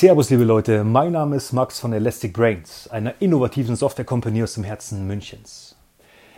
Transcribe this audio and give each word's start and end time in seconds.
Servus, 0.00 0.30
liebe 0.30 0.44
Leute. 0.44 0.82
Mein 0.82 1.12
Name 1.12 1.36
ist 1.36 1.52
Max 1.52 1.78
von 1.78 1.92
Elastic 1.92 2.32
Brains, 2.32 2.88
einer 2.88 3.12
innovativen 3.20 3.76
Software-Company 3.76 4.42
aus 4.42 4.54
dem 4.54 4.64
Herzen 4.64 5.06
Münchens. 5.06 5.76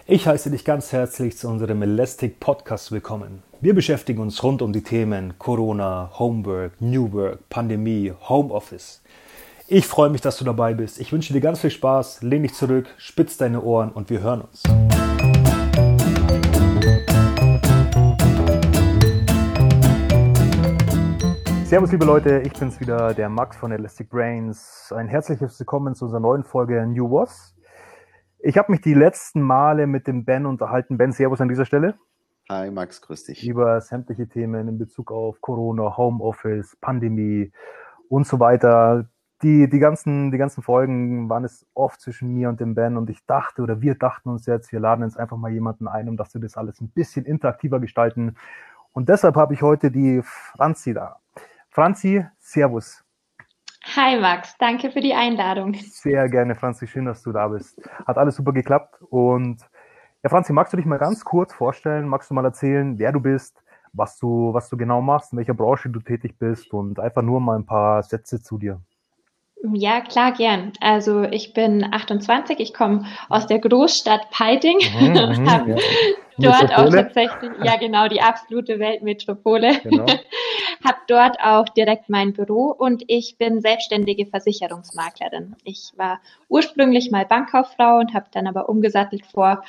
Ich 0.05 0.27
heiße 0.27 0.51
dich 0.51 0.65
ganz 0.65 0.91
herzlich 0.91 1.39
zu 1.39 1.47
unserem 1.47 1.81
Elastic 1.81 2.41
Podcast 2.41 2.91
willkommen. 2.91 3.45
Wir 3.61 3.73
beschäftigen 3.73 4.21
uns 4.21 4.43
rund 4.43 4.63
um 4.63 4.73
die 4.73 4.83
Themen 4.83 5.35
Corona, 5.39 6.11
Homework, 6.19 6.73
New 6.81 7.13
Work, 7.13 7.49
Pandemie, 7.51 8.13
Homeoffice. 8.29 9.01
Ich 9.69 9.87
freue 9.87 10.11
mich, 10.11 10.23
dass 10.23 10.39
du 10.39 10.45
dabei 10.45 10.75
bist. 10.75 10.99
Ich 10.99 11.13
wünsche 11.13 11.33
dir 11.33 11.41
ganz 11.41 11.61
viel 11.61 11.71
Spaß. 11.71 12.23
Lehn 12.23 12.43
dich 12.43 12.55
zurück, 12.55 12.89
spitz 12.97 13.37
deine 13.37 13.63
Ohren 13.63 13.93
und 13.93 14.11
wir 14.11 14.23
hören 14.23 14.41
uns. 14.41 14.65
Servus, 21.73 21.91
liebe 21.91 22.05
Leute, 22.05 22.41
ich 22.41 22.53
bin's 22.53 22.79
wieder, 22.81 23.15
der 23.15 23.31
Max 23.31 23.57
von 23.57 23.73
Elastic 23.73 24.11
Brains. 24.11 24.93
Ein 24.95 25.09
herzliches 25.09 25.59
Willkommen 25.59 25.95
zu 25.95 26.05
unserer 26.05 26.21
neuen 26.21 26.45
Folge 26.45 26.87
New 26.87 27.11
Was. 27.11 27.57
Ich 28.41 28.59
habe 28.59 28.71
mich 28.71 28.83
die 28.83 28.93
letzten 28.93 29.41
Male 29.41 29.87
mit 29.87 30.07
dem 30.07 30.27
Ben 30.27 30.45
unterhalten. 30.45 30.99
Ben, 30.99 31.13
Servus 31.13 31.41
an 31.41 31.49
dieser 31.49 31.65
Stelle. 31.65 31.95
Hi 32.51 32.71
Max, 32.71 33.01
grüß 33.01 33.25
dich. 33.25 33.49
Über 33.49 33.81
sämtliche 33.81 34.29
Themen 34.29 34.69
in 34.69 34.77
Bezug 34.77 35.11
auf 35.11 35.41
Corona, 35.41 35.97
Homeoffice, 35.97 36.77
Pandemie 36.79 37.53
und 38.11 38.27
so 38.27 38.39
weiter. 38.39 39.09
Die, 39.43 39.67
die, 39.71 39.79
ganzen, 39.79 40.31
die 40.31 40.37
ganzen 40.37 40.63
Folgen 40.63 41.31
waren 41.31 41.47
es 41.47 41.65
oft 41.73 42.03
zwischen 42.03 42.35
mir 42.35 42.51
und 42.51 42.61
dem 42.61 42.75
Ben 42.75 42.99
und 42.99 43.09
ich 43.09 43.25
dachte 43.25 43.63
oder 43.63 43.81
wir 43.81 43.95
dachten 43.95 44.29
uns 44.29 44.45
jetzt, 44.45 44.73
wir 44.73 44.81
laden 44.81 45.07
jetzt 45.07 45.19
einfach 45.19 45.39
mal 45.39 45.51
jemanden 45.51 45.89
ein, 45.89 46.11
um 46.11 46.19
dass 46.19 46.35
wir 46.35 46.41
das 46.43 46.59
alles 46.59 46.83
ein 46.83 46.91
bisschen 46.91 47.25
interaktiver 47.25 47.81
gestalten. 47.81 48.37
Und 48.93 49.09
deshalb 49.09 49.37
habe 49.37 49.55
ich 49.55 49.63
heute 49.63 49.91
die 49.91 50.21
Franzi 50.23 50.93
da. 50.93 51.22
Franzi, 51.73 52.23
Servus. 52.39 53.03
Hi 53.97 54.21
Max, 54.21 54.55
danke 54.59 54.91
für 54.91 55.01
die 55.01 55.15
Einladung. 55.15 55.73
Sehr 55.73 56.29
gerne, 56.29 56.55
Franzi, 56.55 56.87
schön, 56.87 57.07
dass 57.07 57.23
du 57.23 57.33
da 57.33 57.49
bist. 57.49 57.81
Hat 58.07 58.19
alles 58.19 58.37
super 58.37 58.53
geklappt. 58.53 59.01
Und 59.09 59.63
ja, 60.23 60.29
Franzi, 60.29 60.53
magst 60.53 60.75
du 60.75 60.77
dich 60.77 60.85
mal 60.85 60.99
ganz 60.99 61.25
kurz 61.25 61.55
vorstellen? 61.55 62.07
Magst 62.07 62.29
du 62.29 62.35
mal 62.35 62.45
erzählen, 62.45 62.99
wer 62.99 63.11
du 63.11 63.21
bist, 63.21 63.65
was 63.95 64.19
du, 64.19 64.53
was 64.53 64.69
du 64.69 64.77
genau 64.77 65.01
machst, 65.01 65.33
in 65.33 65.39
welcher 65.39 65.55
Branche 65.55 65.89
du 65.89 66.01
tätig 66.01 66.39
bist 66.39 66.75
und 66.75 67.01
einfach 67.01 67.23
nur 67.23 67.41
mal 67.41 67.57
ein 67.57 67.65
paar 67.65 68.03
Sätze 68.03 68.43
zu 68.43 68.59
dir? 68.59 68.79
Ja, 69.75 70.01
klar, 70.01 70.33
gern. 70.33 70.73
Also 70.81 71.23
ich 71.23 71.53
bin 71.53 71.87
28, 71.93 72.59
ich 72.59 72.75
komme 72.75 73.07
aus 73.29 73.47
der 73.47 73.61
Großstadt 73.61 74.31
Peiting, 74.31 74.79
mhm, 74.99 75.13
mhm 75.13 75.51
habe 75.51 75.71
ja. 75.71 75.77
dort 76.39 76.77
auch 76.77 76.91
tatsächlich, 76.91 77.53
ja 77.63 77.77
genau, 77.77 78.09
die 78.09 78.21
absolute 78.21 78.81
Weltmetropole, 78.81 79.79
genau. 79.85 80.07
habe 80.85 80.99
dort 81.07 81.39
auch 81.41 81.69
direkt 81.69 82.09
mein 82.09 82.33
Büro 82.33 82.75
und 82.77 83.05
ich 83.07 83.37
bin 83.39 83.61
selbstständige 83.61 84.27
Versicherungsmaklerin. 84.27 85.55
Ich 85.63 85.93
war 85.97 86.21
ursprünglich 86.49 87.13
mal 87.13 87.25
Bankkauffrau 87.25 87.99
und 87.99 88.15
habe 88.15 88.27
dann 88.33 88.49
aber 88.49 88.69
umgesattelt 88.69 89.25
vor 89.27 89.63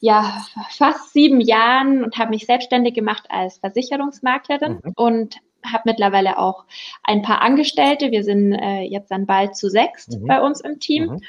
ja, 0.00 0.44
fast 0.70 1.12
sieben 1.12 1.40
Jahren 1.40 2.04
und 2.04 2.18
habe 2.18 2.30
mich 2.30 2.46
selbstständig 2.46 2.94
gemacht 2.94 3.24
als 3.30 3.58
Versicherungsmaklerin 3.58 4.80
mhm. 4.84 4.92
und 4.94 5.36
habe 5.64 5.82
mittlerweile 5.86 6.38
auch 6.38 6.64
ein 7.02 7.22
paar 7.22 7.42
Angestellte. 7.42 8.10
Wir 8.10 8.24
sind 8.24 8.52
äh, 8.52 8.82
jetzt 8.82 9.10
dann 9.10 9.26
bald 9.26 9.56
zu 9.56 9.68
sechs 9.68 10.08
mhm. 10.08 10.26
bei 10.26 10.40
uns 10.40 10.60
im 10.60 10.80
Team. 10.80 11.04
Mhm. 11.04 11.20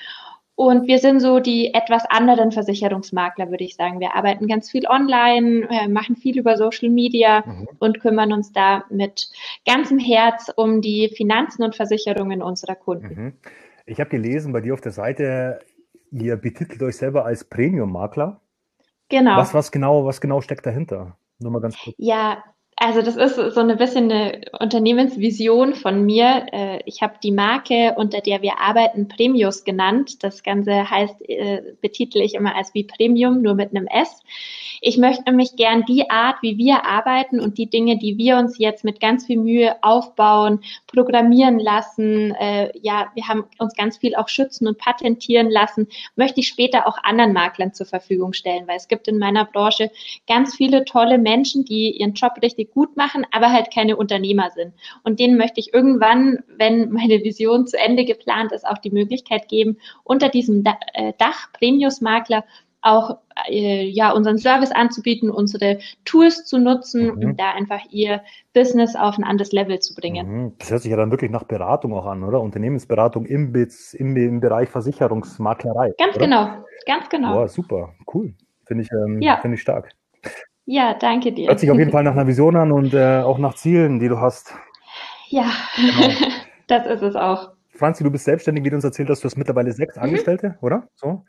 Und 0.58 0.88
wir 0.88 1.00
sind 1.00 1.20
so 1.20 1.42
die 1.42 1.74
etwas 1.74 2.06
anderen 2.10 2.54
Versicherungsmakler, 2.54 3.52
würde 3.52 3.66
ich 3.66 3.76
sagen. 3.76 4.00
Wir 4.00 4.16
arbeiten 4.16 4.48
ganz 4.48 4.72
viel 4.72 4.88
online, 4.88 5.68
äh, 5.70 5.90
machen 5.90 6.16
viel 6.16 6.38
über 6.38 6.56
Social 6.56 6.90
Media 6.90 7.44
mhm. 7.46 7.68
und 7.80 8.00
kümmern 8.00 8.32
uns 8.32 8.54
da 8.54 8.86
mit 8.90 9.30
ganzem 9.66 10.00
Herz 10.00 10.50
um 10.56 10.82
die 10.82 11.10
Finanzen 11.10 11.62
und 11.64 11.76
Versicherungen 11.76 12.42
unserer 12.42 12.76
Kunden. 12.76 13.22
Mhm. 13.22 13.34
Ich 13.86 14.00
habe 14.00 14.10
gelesen 14.10 14.54
bei 14.54 14.62
dir 14.62 14.74
auf 14.74 14.82
der 14.82 14.94
Seite, 14.94 15.60
ihr 16.12 16.38
betitelt 16.38 16.82
euch 16.82 16.96
selber 16.96 17.26
als 17.26 17.44
Premium-Makler. 17.44 18.40
Genau. 19.10 19.38
Was, 19.38 19.54
was, 19.54 19.72
genau. 19.72 20.06
was 20.06 20.22
genau 20.22 20.40
steckt 20.40 20.66
dahinter? 20.66 21.18
Nur 21.38 21.52
mal 21.52 21.60
ganz 21.60 21.78
kurz. 21.78 21.96
Ja, 22.00 22.44
also 22.78 23.02
das 23.02 23.16
ist 23.16 23.36
so 23.36 23.60
eine 23.62 23.78
bisschen 23.78 24.12
eine 24.12 24.42
Unternehmensvision 24.60 25.76
von 25.76 26.06
mir. 26.06 26.46
Äh, 26.52 26.80
ich 26.86 27.02
habe 27.02 27.14
die 27.24 27.32
Marke, 27.32 27.94
unter 27.96 28.20
der 28.20 28.42
wir 28.42 28.60
arbeiten, 28.60 29.08
Premius 29.08 29.64
genannt. 29.64 30.24
Das 30.24 30.44
Ganze 30.44 30.90
heißt, 30.90 31.16
äh, 31.30 31.62
betitel 31.82 32.20
ich 32.20 32.34
immer 32.34 32.56
als 32.56 32.74
wie 32.74 32.84
Premium, 32.84 33.42
nur 33.42 33.56
mit 33.56 33.70
einem 33.74 33.88
S. 33.88 34.22
Ich 34.82 34.98
möchte 34.98 35.24
nämlich 35.24 35.56
gern 35.56 35.84
die 35.88 36.10
Art, 36.10 36.36
wie 36.42 36.58
wir 36.58 36.86
arbeiten 36.86 37.40
und 37.40 37.58
die 37.58 37.70
Dinge, 37.70 37.98
die 37.98 38.18
wir 38.18 38.38
uns 38.38 38.58
jetzt 38.58 38.84
mit 38.84 39.00
ganz 39.00 39.26
viel 39.26 39.40
Mühe 39.40 39.76
aufbauen, 39.82 40.60
programmieren 40.86 41.60
lassen, 41.60 42.36
äh, 42.36 42.72
ja, 42.82 43.08
wir 43.16 43.28
haben 43.28 43.46
uns 43.58 43.74
ganz 43.76 43.98
viel 43.98 44.16
auch 44.16 44.28
schützen 44.28 44.68
und 44.68 44.78
patentieren 44.78 45.50
lassen, 45.50 45.88
möchte 46.16 46.42
ich 46.42 46.48
später 46.50 46.88
auch 46.88 46.98
anderen 47.04 47.34
Maklern 47.34 47.74
zur 47.74 47.86
Verfügung 47.86 48.34
stellen, 48.34 48.68
weil 48.68 48.78
es 48.78 48.88
gibt 48.88 49.08
in 49.08 49.18
meiner 49.18 49.46
Branche 49.46 49.92
ganz 50.28 50.56
viele 50.56 50.86
tolle 50.86 51.18
Menschen, 51.18 51.66
die 51.66 51.92
ihren 51.98 52.14
Job 52.14 52.34
richtig 52.42 52.65
gut 52.66 52.98
machen, 52.98 53.26
aber 53.32 53.52
halt 53.52 53.74
keine 53.74 53.98
Unternehmer 53.98 54.50
sind. 54.52 54.74
Und 55.04 55.20
denen 55.20 55.38
möchte 55.38 55.60
ich 55.60 55.74
irgendwann, 55.74 56.40
wenn 56.58 56.92
meine 56.92 57.24
Vision 57.24 57.68
zu 57.68 57.78
Ende 57.78 58.06
geplant 58.06 58.52
ist, 58.52 58.66
auch 58.66 58.78
die 58.78 58.92
Möglichkeit 58.92 59.48
geben, 59.48 59.78
unter 60.04 60.30
diesem 60.30 60.64
äh, 60.94 61.14
Dach 61.18 61.52
Premius 61.54 62.02
Makler 62.02 62.44
auch 62.86 63.18
äh, 63.48 63.84
ja 63.84 64.12
unseren 64.12 64.38
Service 64.38 64.72
anzubieten, 64.72 65.32
unsere 65.32 65.80
Tools 66.06 66.46
zu 66.46 66.60
nutzen, 66.60 67.16
mhm. 67.16 67.24
um 67.24 67.36
da 67.36 67.52
einfach 67.52 67.82
ihr 67.90 68.22
Business 68.54 68.96
auf 68.96 69.18
ein 69.18 69.24
anderes 69.24 69.52
Level 69.52 69.80
zu 69.80 69.96
bringen. 69.96 70.28
Mhm. 70.28 70.54
Das 70.60 70.70
hört 70.70 70.82
sich 70.84 70.92
ja 70.92 70.98
dann 70.98 71.10
wirklich 71.10 71.32
nach 71.32 71.44
Beratung 71.44 71.94
auch 71.94 72.06
an, 72.06 72.24
oder? 72.24 72.42
Unternehmensberatung 72.42 73.26
im, 73.26 73.54
im, 73.94 74.18
im 74.18 74.40
Bereich 74.40 74.70
Versicherungsmaklerei. 74.70 75.94
Ganz 75.98 76.16
oder? 76.16 76.26
genau, 76.26 76.66
ganz 76.86 77.10
genau. 77.10 77.34
Boah, 77.34 77.48
super, 77.48 77.96
cool. 78.14 78.36
Finde 78.66 78.84
ich, 78.84 78.92
ähm, 78.92 79.22
ja. 79.22 79.38
Find 79.38 79.56
ich 79.56 79.62
stark. 79.62 79.92
Ja, 80.66 80.96
danke 80.96 81.32
dir. 81.32 81.48
Hört 81.48 81.60
sich 81.60 81.70
auf 81.70 81.78
jeden 81.78 81.92
Fall 81.92 82.04
nach 82.04 82.14
einer 82.14 82.28
Vision 82.28 82.56
an 82.56 82.72
und 82.72 82.94
äh, 82.94 83.20
auch 83.20 83.38
nach 83.38 83.54
Zielen, 83.56 84.00
die 84.00 84.08
du 84.08 84.20
hast. 84.20 84.54
Ja, 85.30 85.52
genau. 85.76 86.14
das 86.68 86.88
ist 86.88 87.02
es 87.02 87.16
auch. 87.16 87.52
Franzi, 87.70 88.04
du 88.04 88.12
bist 88.12 88.26
selbstständig, 88.26 88.64
wie 88.64 88.70
du 88.70 88.76
uns 88.76 88.84
erzählt 88.84 89.10
hast, 89.10 89.24
du 89.24 89.26
hast 89.26 89.38
mittlerweile 89.38 89.72
sechs 89.72 89.96
mhm. 89.96 90.04
Angestellte, 90.04 90.58
oder? 90.62 90.88
So. 90.96 91.24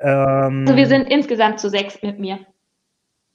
Ähm, 0.00 0.64
also 0.66 0.76
wir 0.76 0.86
sind 0.86 1.08
insgesamt 1.10 1.60
zu 1.60 1.70
sechs 1.70 2.02
mit 2.02 2.18
mir. 2.18 2.40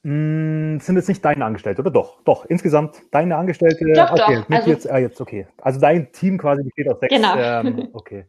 Mh, 0.03 0.11
hm, 0.11 0.79
sind 0.79 0.95
jetzt 0.95 1.09
nicht 1.09 1.25
deine 1.25 1.43
Angestellte, 1.43 1.81
oder 1.81 1.91
doch? 1.91 2.21
Doch, 2.23 2.45
insgesamt 2.45 3.01
deine 3.11 3.35
Angestellte. 3.35 3.85
Doch, 3.93 4.11
okay, 4.11 4.43
doch. 4.47 4.55
Also, 4.55 4.69
jetzt, 4.69 4.91
ah, 4.91 4.97
jetzt, 4.97 5.19
okay. 5.21 5.47
Also 5.61 5.79
dein 5.79 6.11
Team 6.11 6.37
quasi 6.37 6.63
besteht 6.63 6.89
aus 6.89 6.99
sechs. 6.99 7.15
Genau. 7.15 7.35
Ähm, 7.35 7.89
okay. 7.93 8.25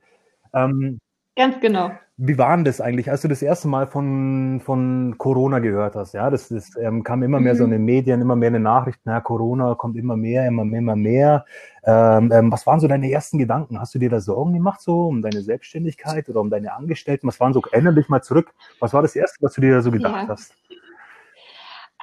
Ähm, 0.54 0.98
Ganz 1.38 1.60
genau. 1.60 1.92
Wie 2.16 2.36
war 2.36 2.56
denn 2.56 2.64
das 2.64 2.80
eigentlich, 2.80 3.12
als 3.12 3.22
du 3.22 3.28
das 3.28 3.42
erste 3.42 3.68
Mal 3.68 3.86
von, 3.86 4.60
von 4.60 5.14
Corona 5.18 5.60
gehört 5.60 5.94
hast? 5.94 6.14
Ja, 6.14 6.30
das, 6.30 6.48
das 6.48 6.76
ähm, 6.76 7.04
kam 7.04 7.22
immer 7.22 7.38
mehr 7.38 7.54
mhm. 7.54 7.58
so 7.58 7.64
in 7.64 7.70
den 7.70 7.84
Medien, 7.84 8.20
immer 8.20 8.34
mehr 8.34 8.48
in 8.48 8.54
den 8.54 8.64
Nachrichten, 8.64 9.08
ja, 9.08 9.20
Corona 9.20 9.76
kommt 9.76 9.96
immer 9.96 10.16
mehr, 10.16 10.48
immer 10.48 10.64
mehr, 10.64 10.80
immer 10.80 10.96
mehr. 10.96 11.44
Ähm, 11.84 12.32
ähm, 12.32 12.50
was 12.50 12.66
waren 12.66 12.80
so 12.80 12.88
deine 12.88 13.08
ersten 13.08 13.38
Gedanken? 13.38 13.78
Hast 13.80 13.94
du 13.94 14.00
dir 14.00 14.10
da 14.10 14.18
Sorgen 14.18 14.52
gemacht, 14.52 14.80
so 14.80 15.06
um 15.06 15.22
deine 15.22 15.40
Selbstständigkeit 15.42 16.28
oder 16.28 16.40
um 16.40 16.50
deine 16.50 16.74
Angestellten? 16.74 17.28
Was 17.28 17.38
waren 17.38 17.52
so, 17.52 17.62
erinnere 17.70 17.94
dich 17.94 18.08
mal 18.08 18.20
zurück, 18.20 18.52
was 18.80 18.92
war 18.92 19.02
das 19.02 19.14
Erste, 19.14 19.38
was 19.40 19.54
du 19.54 19.60
dir 19.60 19.74
da 19.74 19.80
so 19.80 19.92
gedacht 19.92 20.24
ja. 20.24 20.28
hast? 20.28 20.52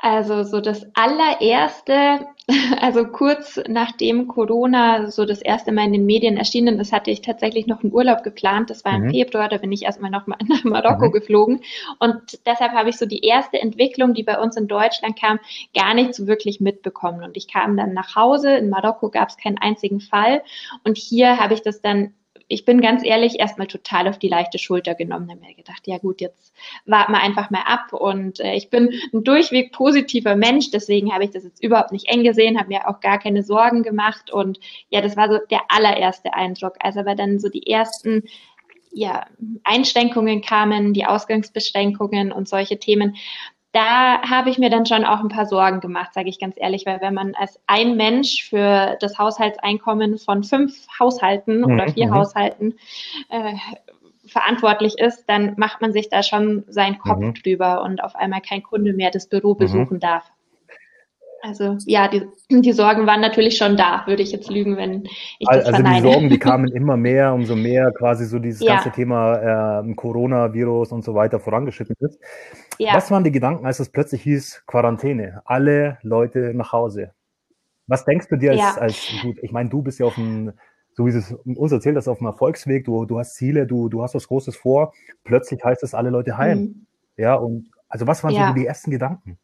Also 0.01 0.43
so 0.43 0.61
das 0.61 0.85
allererste, 0.93 2.25
also 2.81 3.05
kurz 3.05 3.59
nachdem 3.67 4.27
Corona 4.27 5.09
so 5.09 5.25
das 5.25 5.41
erste 5.41 5.71
Mal 5.71 5.85
in 5.85 5.93
den 5.93 6.05
Medien 6.05 6.37
erschienen 6.37 6.79
ist, 6.79 6.93
hatte 6.93 7.09
ich 7.09 7.21
tatsächlich 7.21 7.65
noch 7.65 7.83
einen 7.83 7.93
Urlaub 7.93 8.23
geplant. 8.23 8.69
Das 8.69 8.85
war 8.85 8.95
im 8.95 9.05
mhm. 9.05 9.11
Februar, 9.11 9.49
da 9.49 9.57
bin 9.57 9.71
ich 9.71 9.83
erstmal 9.83 10.11
noch 10.11 10.27
mal 10.27 10.37
nach 10.47 10.63
Marokko 10.63 11.07
mhm. 11.07 11.11
geflogen. 11.11 11.61
Und 11.99 12.39
deshalb 12.45 12.73
habe 12.73 12.89
ich 12.89 12.97
so 12.97 13.05
die 13.05 13.21
erste 13.21 13.59
Entwicklung, 13.59 14.13
die 14.13 14.23
bei 14.23 14.39
uns 14.39 14.57
in 14.57 14.67
Deutschland 14.67 15.19
kam, 15.19 15.39
gar 15.73 15.93
nicht 15.93 16.13
so 16.13 16.27
wirklich 16.27 16.59
mitbekommen. 16.59 17.23
Und 17.23 17.35
ich 17.35 17.47
kam 17.47 17.77
dann 17.77 17.93
nach 17.93 18.15
Hause. 18.15 18.55
In 18.55 18.69
Marokko 18.69 19.09
gab 19.09 19.29
es 19.29 19.37
keinen 19.37 19.57
einzigen 19.57 19.99
Fall. 19.99 20.43
Und 20.83 20.97
hier 20.97 21.39
habe 21.39 21.55
ich 21.55 21.61
das 21.61 21.81
dann 21.81 22.13
ich 22.47 22.65
bin 22.65 22.81
ganz 22.81 23.03
ehrlich 23.03 23.39
erstmal 23.39 23.67
total 23.67 24.07
auf 24.07 24.19
die 24.19 24.27
leichte 24.27 24.59
Schulter 24.59 24.93
genommen. 24.95 25.29
Habe 25.29 25.41
mir 25.41 25.55
gedacht, 25.55 25.87
ja 25.87 25.97
gut, 25.97 26.21
jetzt 26.21 26.53
warten 26.85 27.13
wir 27.13 27.21
einfach 27.21 27.49
mal 27.49 27.63
ab. 27.65 27.91
Und 27.93 28.39
äh, 28.39 28.55
ich 28.55 28.69
bin 28.69 28.93
ein 29.13 29.23
durchweg 29.23 29.71
positiver 29.71 30.35
Mensch, 30.35 30.71
deswegen 30.71 31.13
habe 31.13 31.23
ich 31.23 31.31
das 31.31 31.43
jetzt 31.43 31.63
überhaupt 31.63 31.91
nicht 31.91 32.07
eng 32.07 32.23
gesehen, 32.23 32.59
habe 32.59 32.69
mir 32.69 32.87
auch 32.87 32.99
gar 32.99 33.19
keine 33.19 33.43
Sorgen 33.43 33.83
gemacht. 33.83 34.31
Und 34.31 34.59
ja, 34.89 35.01
das 35.01 35.17
war 35.17 35.29
so 35.29 35.39
der 35.49 35.61
allererste 35.69 36.33
Eindruck. 36.33 36.75
Also 36.79 36.99
aber 36.99 37.15
dann 37.15 37.39
so 37.39 37.49
die 37.49 37.67
ersten 37.67 38.23
ja, 38.91 39.25
Einschränkungen 39.63 40.41
kamen, 40.41 40.93
die 40.93 41.05
Ausgangsbeschränkungen 41.05 42.31
und 42.31 42.47
solche 42.47 42.79
Themen, 42.79 43.17
da 43.75 44.21
habe 44.21 44.49
ich 44.49 44.57
mir 44.57 44.69
dann 44.69 44.85
schon 44.85 45.03
auch 45.03 45.19
ein 45.19 45.27
paar 45.27 45.45
Sorgen 45.45 45.81
gemacht, 45.81 46.13
sage 46.13 46.29
ich 46.29 46.39
ganz 46.39 46.55
ehrlich, 46.57 46.85
weil 46.85 47.01
wenn 47.01 47.13
man 47.13 47.35
als 47.35 47.59
ein 47.67 47.97
Mensch 47.97 48.47
für 48.49 48.95
das 49.01 49.17
Haushaltseinkommen 49.17 50.17
von 50.17 50.45
fünf 50.45 50.87
Haushalten 50.97 51.57
mhm. 51.57 51.65
oder 51.65 51.89
vier 51.89 52.07
mhm. 52.07 52.13
Haushalten 52.13 52.75
äh, 53.27 53.53
verantwortlich 54.25 54.97
ist, 54.97 55.25
dann 55.27 55.55
macht 55.57 55.81
man 55.81 55.91
sich 55.91 56.07
da 56.07 56.23
schon 56.23 56.63
seinen 56.69 56.99
Kopf 56.99 57.19
mhm. 57.19 57.33
drüber 57.33 57.83
und 57.83 58.01
auf 58.01 58.15
einmal 58.15 58.39
kein 58.39 58.63
Kunde 58.63 58.93
mehr 58.93 59.11
das 59.11 59.27
Büro 59.27 59.55
mhm. 59.55 59.57
besuchen 59.57 59.99
darf. 59.99 60.31
Also 61.45 61.77
ja, 61.85 62.07
die, 62.07 62.23
die 62.49 62.71
Sorgen 62.71 63.05
waren 63.05 63.21
natürlich 63.21 63.57
schon 63.57 63.77
da, 63.77 64.03
würde 64.07 64.23
ich 64.23 64.31
jetzt 64.31 64.49
lügen, 64.49 64.77
wenn 64.77 65.03
ich 65.37 65.47
das 65.47 65.65
Also 65.65 65.71
verneine. 65.71 66.01
die 66.01 66.11
Sorgen, 66.11 66.29
die 66.29 66.39
kamen 66.39 66.67
immer 66.73 66.97
mehr, 66.97 67.33
umso 67.33 67.55
mehr 67.55 67.91
quasi 67.91 68.25
so 68.25 68.39
dieses 68.39 68.61
ja. 68.61 68.75
ganze 68.75 68.91
Thema 68.91 69.81
äh, 69.81 69.93
Coronavirus 69.93 70.91
und 70.91 71.03
so 71.03 71.13
weiter 71.13 71.39
vorangeschritten 71.39 71.95
ist. 71.99 72.19
Ja. 72.79 72.95
Was 72.95 73.11
waren 73.11 73.23
die 73.23 73.31
Gedanken, 73.31 73.65
als 73.65 73.79
es 73.79 73.89
plötzlich 73.89 74.23
hieß 74.23 74.63
Quarantäne? 74.65 75.41
Alle 75.45 75.99
Leute 76.01 76.53
nach 76.55 76.71
Hause. 76.71 77.11
Was 77.87 78.05
denkst 78.05 78.27
du 78.29 78.37
dir 78.37 78.51
als, 78.51 78.59
ja. 78.59 78.75
als 78.79 79.07
gut, 79.21 79.37
ich 79.41 79.51
meine, 79.51 79.69
du 79.69 79.83
bist 79.83 79.99
ja 79.99 80.07
auf 80.07 80.15
dem, 80.15 80.53
so 80.93 81.05
wie 81.05 81.11
es 81.11 81.31
uns 81.43 81.71
erzählt 81.71 81.95
hast, 81.95 82.07
auf 82.07 82.17
dem 82.17 82.27
Erfolgsweg, 82.27 82.85
du, 82.85 83.05
du 83.05 83.19
hast 83.19 83.35
Ziele, 83.35 83.67
du, 83.67 83.89
du 83.89 84.01
hast 84.01 84.15
was 84.15 84.27
Großes 84.27 84.55
vor, 84.55 84.93
plötzlich 85.23 85.63
heißt 85.63 85.83
es 85.83 85.93
alle 85.93 86.09
Leute 86.09 86.37
heim. 86.37 86.59
Mhm. 86.59 86.85
Ja, 87.17 87.35
und 87.35 87.69
also 87.87 88.07
was 88.07 88.23
waren 88.23 88.33
so 88.33 88.53
die 88.55 88.65
ersten 88.65 88.89
Gedanken? 88.89 89.37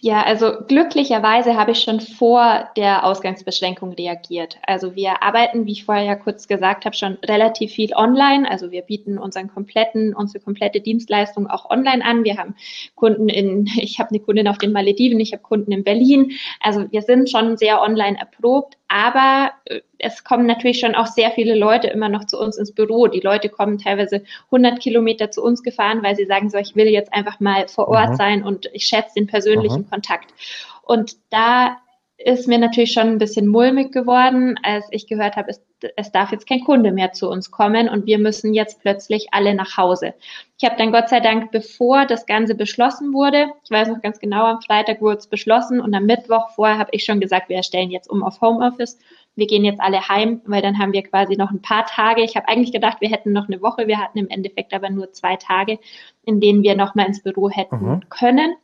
Ja, 0.00 0.22
also 0.22 0.52
glücklicherweise 0.66 1.56
habe 1.56 1.72
ich 1.72 1.80
schon 1.80 2.00
vor 2.00 2.70
der 2.76 3.04
Ausgangsbeschränkung 3.04 3.92
reagiert. 3.92 4.58
Also 4.66 4.94
wir 4.94 5.22
arbeiten, 5.22 5.66
wie 5.66 5.72
ich 5.72 5.84
vorher 5.84 6.04
ja 6.04 6.14
kurz 6.14 6.48
gesagt 6.48 6.84
habe, 6.84 6.96
schon 6.96 7.18
relativ 7.24 7.72
viel 7.72 7.94
online. 7.94 8.50
Also 8.50 8.70
wir 8.70 8.82
bieten 8.82 9.18
unseren 9.18 9.48
kompletten, 9.48 10.14
unsere 10.14 10.42
komplette 10.42 10.80
Dienstleistung 10.80 11.46
auch 11.46 11.70
online 11.70 12.04
an. 12.04 12.24
Wir 12.24 12.38
haben 12.38 12.54
Kunden 12.94 13.28
in, 13.28 13.66
ich 13.76 13.98
habe 13.98 14.10
eine 14.10 14.20
Kundin 14.20 14.48
auf 14.48 14.58
den 14.58 14.72
Malediven, 14.72 15.20
ich 15.20 15.32
habe 15.32 15.42
Kunden 15.42 15.72
in 15.72 15.84
Berlin. 15.84 16.32
Also 16.60 16.90
wir 16.90 17.02
sind 17.02 17.30
schon 17.30 17.56
sehr 17.56 17.80
online 17.80 18.18
erprobt, 18.18 18.76
aber 18.92 19.52
äh, 19.64 19.80
es 19.98 20.22
kommen 20.22 20.44
natürlich 20.44 20.78
schon 20.78 20.94
auch 20.94 21.06
sehr 21.06 21.30
viele 21.30 21.54
Leute 21.54 21.88
immer 21.88 22.10
noch 22.10 22.26
zu 22.26 22.38
uns 22.38 22.58
ins 22.58 22.74
Büro. 22.74 23.06
Die 23.06 23.20
Leute 23.20 23.48
kommen 23.48 23.78
teilweise 23.78 24.22
100 24.46 24.80
Kilometer 24.80 25.30
zu 25.30 25.42
uns 25.42 25.62
gefahren, 25.62 26.02
weil 26.02 26.14
sie 26.14 26.26
sagen 26.26 26.50
so, 26.50 26.58
ich 26.58 26.76
will 26.76 26.88
jetzt 26.88 27.12
einfach 27.12 27.40
mal 27.40 27.68
vor 27.68 27.88
Ort 27.88 28.10
mhm. 28.10 28.16
sein 28.16 28.44
und 28.44 28.68
ich 28.74 28.84
schätze 28.84 29.14
den 29.16 29.26
persönlichen 29.26 29.82
mhm. 29.82 29.90
Kontakt. 29.90 30.34
Und 30.82 31.16
da 31.30 31.78
ist 32.24 32.48
mir 32.48 32.58
natürlich 32.58 32.92
schon 32.92 33.08
ein 33.08 33.18
bisschen 33.18 33.46
mulmig 33.46 33.92
geworden, 33.92 34.58
als 34.62 34.86
ich 34.90 35.06
gehört 35.06 35.36
habe, 35.36 35.50
es, 35.50 35.62
es, 35.96 36.12
darf 36.12 36.32
jetzt 36.32 36.48
kein 36.48 36.64
Kunde 36.64 36.92
mehr 36.92 37.12
zu 37.12 37.28
uns 37.28 37.50
kommen 37.50 37.88
und 37.88 38.06
wir 38.06 38.18
müssen 38.18 38.54
jetzt 38.54 38.80
plötzlich 38.80 39.28
alle 39.32 39.54
nach 39.54 39.76
Hause. 39.76 40.14
Ich 40.58 40.64
habe 40.64 40.76
dann 40.76 40.92
Gott 40.92 41.08
sei 41.08 41.20
Dank, 41.20 41.50
bevor 41.50 42.06
das 42.06 42.26
Ganze 42.26 42.54
beschlossen 42.54 43.12
wurde, 43.12 43.46
ich 43.64 43.70
weiß 43.70 43.88
noch 43.88 44.00
ganz 44.00 44.18
genau, 44.18 44.44
am 44.44 44.60
Freitag 44.62 45.00
wurde 45.00 45.18
es 45.18 45.26
beschlossen 45.26 45.80
und 45.80 45.94
am 45.94 46.06
Mittwoch 46.06 46.50
vorher 46.54 46.78
habe 46.78 46.90
ich 46.92 47.04
schon 47.04 47.20
gesagt, 47.20 47.48
wir 47.48 47.56
erstellen 47.56 47.90
jetzt 47.90 48.08
um 48.08 48.22
auf 48.22 48.40
Homeoffice. 48.40 48.98
Wir 49.34 49.46
gehen 49.46 49.64
jetzt 49.64 49.80
alle 49.80 50.08
heim, 50.08 50.42
weil 50.44 50.60
dann 50.60 50.78
haben 50.78 50.92
wir 50.92 51.02
quasi 51.02 51.36
noch 51.36 51.50
ein 51.50 51.62
paar 51.62 51.86
Tage. 51.86 52.22
Ich 52.22 52.36
habe 52.36 52.48
eigentlich 52.48 52.72
gedacht, 52.72 53.00
wir 53.00 53.08
hätten 53.08 53.32
noch 53.32 53.48
eine 53.48 53.62
Woche. 53.62 53.86
Wir 53.86 53.98
hatten 53.98 54.18
im 54.18 54.28
Endeffekt 54.28 54.74
aber 54.74 54.90
nur 54.90 55.12
zwei 55.12 55.36
Tage, 55.36 55.78
in 56.24 56.38
denen 56.38 56.62
wir 56.62 56.76
noch 56.76 56.94
mal 56.94 57.06
ins 57.06 57.22
Büro 57.22 57.48
hätten 57.48 57.76
mhm. 57.76 58.08
können 58.10 58.54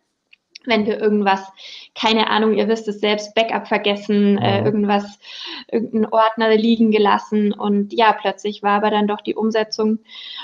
wenn 0.66 0.86
wir 0.86 1.00
irgendwas, 1.00 1.40
keine 1.94 2.28
Ahnung, 2.28 2.54
ihr 2.54 2.68
wisst 2.68 2.88
es 2.88 3.00
selbst, 3.00 3.34
Backup 3.34 3.68
vergessen, 3.68 4.38
äh, 4.38 4.64
irgendwas, 4.64 5.18
irgendeinen 5.70 6.06
Ordner 6.06 6.54
liegen 6.56 6.90
gelassen 6.90 7.52
und 7.52 7.92
ja, 7.92 8.12
plötzlich 8.12 8.62
war 8.62 8.72
aber 8.72 8.90
dann 8.90 9.06
doch 9.06 9.20
die 9.20 9.34
Umsetzung 9.34 10.00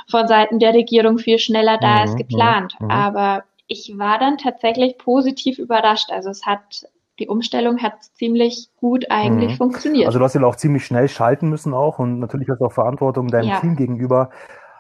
von 0.09 0.27
Seiten 0.27 0.59
der 0.59 0.75
Regierung 0.75 1.19
viel 1.19 1.39
schneller 1.39 1.79
da 1.79 2.01
als 2.01 2.17
geplant. 2.17 2.75
Mhm. 2.81 2.91
Aber 2.91 3.45
ich 3.67 3.95
war 3.97 4.19
dann 4.19 4.39
tatsächlich 4.39 4.99
positiv 4.99 5.59
überrascht. 5.59 6.11
Also 6.11 6.31
es 6.31 6.45
hat 6.47 6.87
die 7.19 7.29
Umstellung 7.29 7.81
hat 7.81 8.03
ziemlich 8.03 8.69
gut 8.77 9.07
eigentlich 9.09 9.53
mhm. 9.53 9.57
funktioniert. 9.57 10.07
Also 10.07 10.19
du 10.19 10.25
hast 10.25 10.35
ja 10.35 10.45
auch 10.45 10.57
ziemlich 10.57 10.85
schnell 10.85 11.09
schalten 11.09 11.49
müssen 11.49 11.73
auch 11.73 11.99
und 11.99 12.19
natürlich 12.19 12.49
hast 12.49 12.61
du 12.61 12.65
auch 12.65 12.73
Verantwortung 12.73 13.29
deinem 13.29 13.49
ja. 13.49 13.61
Team 13.61 13.77
gegenüber. 13.77 14.31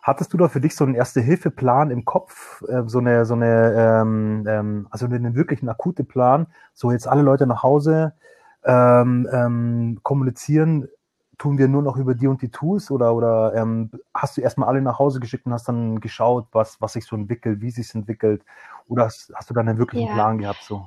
Hattest 0.04 0.34
du 0.34 0.36
da 0.36 0.48
für 0.48 0.60
dich 0.60 0.76
so 0.76 0.84
einen 0.84 0.94
Erste-Hilfe-Plan 0.94 1.90
im 1.90 2.04
Kopf, 2.04 2.62
äh, 2.68 2.82
so 2.86 2.98
eine, 2.98 3.24
so 3.24 3.32
eine, 3.32 4.02
ähm, 4.02 4.44
ähm, 4.46 4.86
also 4.90 5.06
einen 5.06 5.34
wirklichen 5.34 5.66
akute 5.66 6.04
Plan, 6.04 6.46
so 6.74 6.92
jetzt 6.92 7.08
alle 7.08 7.22
Leute 7.22 7.46
nach 7.46 7.62
Hause 7.62 8.12
ähm, 8.66 9.26
ähm, 9.32 10.00
kommunizieren, 10.02 10.88
tun 11.38 11.56
wir 11.56 11.68
nur 11.68 11.80
noch 11.80 11.96
über 11.96 12.14
die 12.14 12.26
und 12.26 12.42
die 12.42 12.50
Tools 12.50 12.90
oder, 12.90 13.14
oder 13.14 13.54
ähm, 13.54 13.90
hast 14.12 14.36
du 14.36 14.42
erstmal 14.42 14.68
alle 14.68 14.82
nach 14.82 14.98
Hause 14.98 15.20
geschickt 15.20 15.46
und 15.46 15.54
hast 15.54 15.68
dann 15.68 16.00
geschaut, 16.00 16.48
was, 16.52 16.78
was 16.82 16.92
sich 16.92 17.06
so 17.06 17.16
entwickelt, 17.16 17.62
wie 17.62 17.70
sich 17.70 17.94
entwickelt? 17.94 18.44
Oder 18.88 19.06
hast, 19.06 19.32
hast 19.34 19.48
du 19.48 19.54
dann 19.54 19.70
einen 19.70 19.78
wirklichen 19.78 20.08
ja. 20.08 20.12
Plan 20.12 20.36
gehabt 20.36 20.62
so? 20.64 20.86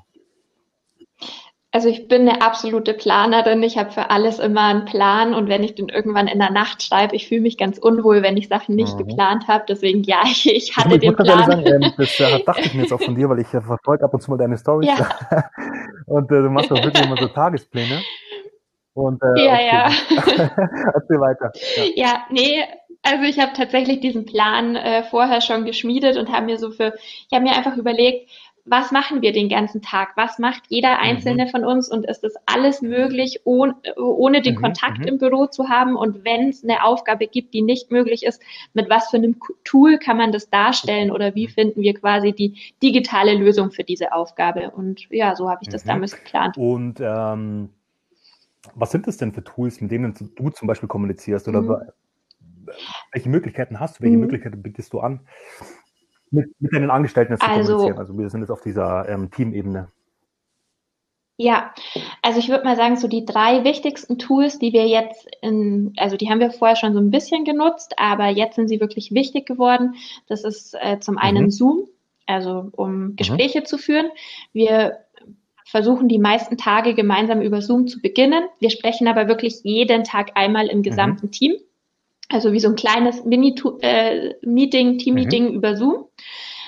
Also 1.71 1.89
ich 1.89 2.07
bin 2.07 2.21
eine 2.21 2.41
absolute 2.41 2.93
Planerin. 2.93 3.61
Ich 3.61 3.77
habe 3.77 3.91
für 3.91 4.09
alles 4.09 4.39
immer 4.39 4.67
einen 4.67 4.85
Plan 4.85 5.33
und 5.33 5.49
wenn 5.49 5.63
ich 5.63 5.75
den 5.75 5.89
irgendwann 5.89 6.27
in 6.27 6.39
der 6.39 6.49
Nacht 6.49 6.81
schreibe, 6.81 7.15
ich 7.15 7.27
fühle 7.27 7.41
mich 7.41 7.57
ganz 7.57 7.77
unwohl, 7.77 8.23
wenn 8.23 8.37
ich 8.37 8.47
Sachen 8.47 8.75
nicht 8.75 8.93
mhm. 8.93 9.05
geplant 9.07 9.47
habe. 9.47 9.65
Deswegen 9.67 10.03
ja, 10.03 10.21
ich, 10.23 10.49
ich 10.49 10.77
hatte 10.77 10.95
ich 10.95 11.01
den 11.01 11.15
Plan. 11.15 11.45
Sagen, 11.45 11.65
ähm, 11.65 11.93
das 11.97 12.19
äh, 12.19 12.43
dachte 12.45 12.61
ich 12.61 12.73
mir 12.73 12.83
jetzt 12.83 12.93
auch 12.93 13.01
von 13.01 13.15
dir, 13.15 13.29
weil 13.29 13.39
ich 13.39 13.53
äh, 13.53 13.61
verfolge 13.61 14.03
ab 14.03 14.13
und 14.13 14.21
zu 14.21 14.31
mal 14.31 14.37
deine 14.37 14.57
Stories 14.57 14.87
ja. 14.87 15.09
und 16.05 16.31
äh, 16.31 16.41
du 16.41 16.49
machst 16.49 16.71
auch 16.71 16.83
wirklich 16.83 17.05
immer 17.05 17.17
so 17.17 17.27
Tagespläne. 17.27 18.01
Und, 18.93 19.21
äh, 19.21 19.45
ja, 19.45 19.61
ja. 19.61 19.91
Erzähl 20.95 21.19
weiter. 21.19 21.51
Ja. 21.75 21.83
ja, 21.95 22.25
nee, 22.31 22.63
also 23.03 23.23
ich 23.23 23.39
habe 23.39 23.53
tatsächlich 23.53 23.99
diesen 23.99 24.25
Plan 24.25 24.75
äh, 24.75 25.03
vorher 25.03 25.41
schon 25.41 25.65
geschmiedet 25.65 26.17
und 26.17 26.31
habe 26.31 26.45
mir 26.45 26.57
so 26.57 26.71
für, 26.71 26.93
ich 26.97 27.33
habe 27.33 27.43
mir 27.43 27.55
einfach 27.55 27.77
überlegt, 27.77 28.29
was 28.69 28.91
machen 28.91 29.21
wir 29.21 29.31
den 29.31 29.49
ganzen 29.49 29.81
Tag? 29.81 30.09
Was 30.15 30.39
macht 30.39 30.63
jeder 30.67 30.95
mhm. 30.95 31.01
Einzelne 31.01 31.45
mhm. 31.45 31.49
von 31.49 31.63
uns? 31.63 31.89
Und 31.89 32.05
ist 32.05 32.21
das 32.21 32.33
alles 32.45 32.81
möglich, 32.81 33.41
ohne, 33.45 33.75
ohne 33.95 34.41
den 34.41 34.55
mhm. 34.55 34.61
Kontakt 34.61 34.99
mhm. 34.99 35.07
im 35.07 35.17
Büro 35.17 35.47
zu 35.47 35.69
haben? 35.69 35.95
Und 35.95 36.25
wenn 36.25 36.49
es 36.49 36.63
eine 36.63 36.83
Aufgabe 36.83 37.27
gibt, 37.27 37.53
die 37.53 37.61
nicht 37.61 37.91
möglich 37.91 38.23
ist, 38.23 38.41
mit 38.73 38.89
was 38.89 39.09
für 39.09 39.17
einem 39.17 39.37
Tool 39.63 39.97
kann 39.97 40.17
man 40.17 40.31
das 40.31 40.49
darstellen? 40.49 41.11
Oder 41.11 41.33
wie 41.33 41.47
finden 41.47 41.81
wir 41.81 41.93
quasi 41.93 42.33
die 42.33 42.55
digitale 42.83 43.35
Lösung 43.35 43.71
für 43.71 43.83
diese 43.83 44.11
Aufgabe? 44.11 44.71
Und 44.71 45.07
ja, 45.09 45.35
so 45.35 45.49
habe 45.49 45.59
ich 45.63 45.69
das 45.69 45.85
mhm. 45.85 45.89
damals 45.89 46.15
geplant. 46.15 46.57
Und 46.57 46.99
ähm, 46.99 47.69
was 48.75 48.91
sind 48.91 49.07
das 49.07 49.17
denn 49.17 49.31
für 49.31 49.43
Tools, 49.43 49.79
mit 49.79 49.91
denen 49.91 50.13
du 50.35 50.49
zum 50.49 50.67
Beispiel 50.67 50.89
kommunizierst? 50.89 51.47
Oder 51.47 51.61
mhm. 51.61 51.77
welche 53.13 53.29
Möglichkeiten 53.29 53.79
hast 53.79 53.99
du? 53.99 54.03
Welche 54.03 54.17
Möglichkeiten 54.17 54.61
bietest 54.61 54.91
du 54.91 54.99
an? 54.99 55.21
Mit, 56.31 56.49
mit 56.59 56.73
deinen 56.73 56.91
Angestellten 56.91 57.33
jetzt 57.33 57.43
also, 57.43 57.63
zu 57.63 57.67
kommunizieren. 57.67 57.99
Also 57.99 58.17
wir 58.17 58.29
sind 58.29 58.41
jetzt 58.41 58.51
auf 58.51 58.61
dieser 58.61 59.07
ähm, 59.09 59.31
Teamebene. 59.31 59.89
Ja, 61.39 61.71
also 62.23 62.39
ich 62.39 62.49
würde 62.49 62.63
mal 62.63 62.75
sagen, 62.75 62.97
so 62.97 63.07
die 63.07 63.23
drei 63.23 63.63
wichtigsten 63.63 64.17
Tools, 64.17 64.57
die 64.57 64.73
wir 64.73 64.87
jetzt 64.87 65.27
in, 65.41 65.93
also 65.97 66.17
die 66.17 66.31
haben 66.31 66.39
wir 66.39 66.49
vorher 66.49 66.75
schon 66.75 66.93
so 66.93 66.99
ein 66.99 67.11
bisschen 67.11 67.45
genutzt, 67.45 67.93
aber 67.97 68.29
jetzt 68.29 68.55
sind 68.55 68.67
sie 68.67 68.79
wirklich 68.79 69.11
wichtig 69.11 69.45
geworden. 69.45 69.93
Das 70.27 70.43
ist 70.43 70.75
äh, 70.81 70.99
zum 70.99 71.19
einen 71.19 71.45
mhm. 71.45 71.51
Zoom, 71.51 71.87
also 72.25 72.69
um 72.71 73.09
mhm. 73.09 73.15
Gespräche 73.17 73.59
mhm. 73.59 73.65
zu 73.65 73.77
führen. 73.77 74.09
Wir 74.51 74.97
versuchen 75.63 76.07
die 76.07 76.17
meisten 76.17 76.57
Tage 76.57 76.95
gemeinsam 76.95 77.41
über 77.41 77.61
Zoom 77.61 77.87
zu 77.87 78.01
beginnen. 78.01 78.45
Wir 78.59 78.71
sprechen 78.71 79.07
aber 79.07 79.27
wirklich 79.27 79.59
jeden 79.63 80.03
Tag 80.05 80.31
einmal 80.33 80.67
im 80.67 80.81
gesamten 80.81 81.27
mhm. 81.27 81.31
Team. 81.31 81.55
Also 82.29 82.51
wie 82.51 82.59
so 82.59 82.69
ein 82.69 82.75
kleines 82.75 83.23
Mini-Meeting, 83.23 84.93
äh, 84.93 84.97
Team-Meeting 84.97 85.49
mhm. 85.49 85.55
über 85.55 85.75
Zoom. 85.75 86.05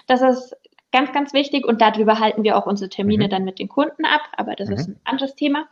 Das 0.07 0.21
ist 0.21 0.55
ganz, 0.91 1.11
ganz 1.13 1.33
wichtig 1.33 1.65
und 1.65 1.81
darüber 1.81 2.19
halten 2.19 2.43
wir 2.43 2.57
auch 2.57 2.65
unsere 2.65 2.89
Termine 2.89 3.25
mhm. 3.25 3.29
dann 3.29 3.45
mit 3.45 3.59
den 3.59 3.69
Kunden 3.69 4.05
ab, 4.05 4.21
aber 4.35 4.55
das 4.55 4.69
mhm. 4.69 4.75
ist 4.75 4.87
ein 4.87 4.99
anderes 5.03 5.35
Thema. 5.35 5.67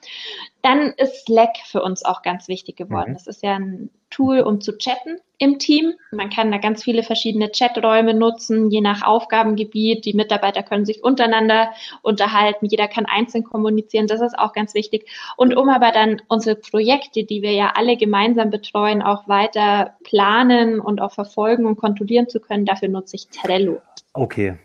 Dann 0.62 0.94
ist 0.98 1.26
Slack 1.26 1.58
für 1.66 1.82
uns 1.82 2.06
auch 2.06 2.22
ganz 2.22 2.48
wichtig 2.48 2.76
geworden. 2.76 3.12
Mhm. 3.12 3.14
Das 3.16 3.28
ist 3.28 3.42
ja 3.42 3.56
ein 3.56 3.90
Tool, 4.10 4.40
um 4.40 4.62
zu 4.62 4.78
chatten 4.78 5.18
im 5.38 5.60
Team. 5.60 5.94
Man 6.12 6.30
kann 6.30 6.52
da 6.52 6.60
ganz 6.60 6.84
viele 6.84 7.04
verschiedene 7.04 7.50
Chaträume 7.50 8.14
nutzen, 8.14 8.70
je 8.70 8.80
nach 8.80 9.04
Aufgabengebiet. 9.04 10.06
Die 10.06 10.14
Mitarbeiter 10.14 10.64
können 10.64 10.86
sich 10.86 11.04
untereinander 11.04 11.72
unterhalten, 12.04 12.68
jeder 12.68 12.88
kann 12.88 13.06
einzeln 13.06 13.44
kommunizieren, 13.44 14.08
das 14.08 14.22
ist 14.22 14.38
auch 14.38 14.54
ganz 14.54 14.74
wichtig. 14.74 15.10
Und 15.36 15.56
um 15.58 15.70
aber 15.70 15.92
dann 15.92 16.22
unsere 16.28 16.56
Projekte, 16.56 17.24
die 17.24 17.42
wir 17.42 17.52
ja 17.52 17.74
alle 17.76 17.98
gemeinsam 17.98 18.50
betreuen, 18.50 19.02
auch 19.02 19.28
weiter 19.28 19.96
planen 20.04 20.80
und 20.80 21.02
auch 21.02 21.12
verfolgen 21.12 21.66
und 21.66 21.76
kontrollieren 21.76 22.30
zu 22.30 22.40
können, 22.40 22.66
dafür 22.66 22.88
nutze 22.88 23.18
ich 23.18 23.28
Trello. 23.28 23.82
Okay, 24.14 24.58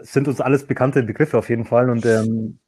sind 0.00 0.28
uns 0.28 0.40
alles 0.40 0.66
bekannte 0.66 1.02
Begriffe 1.02 1.38
auf 1.38 1.48
jeden 1.48 1.64
Fall 1.64 1.90
und 1.90 2.04
ähm, 2.06 2.58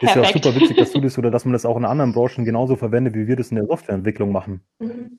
ist 0.00 0.14
ja 0.16 0.22
auch 0.22 0.32
super 0.32 0.54
witzig, 0.54 0.76
dass 0.76 0.92
du 0.92 1.00
das 1.02 1.18
oder 1.18 1.30
dass 1.30 1.44
man 1.44 1.52
das 1.52 1.64
auch 1.64 1.76
in 1.76 1.84
anderen 1.84 2.12
Branchen 2.12 2.44
genauso 2.44 2.76
verwendet, 2.76 3.14
wie 3.14 3.26
wir 3.26 3.36
das 3.36 3.50
in 3.50 3.56
der 3.56 3.66
Softwareentwicklung 3.66 4.32
machen. 4.32 4.62
Mhm. 4.78 5.18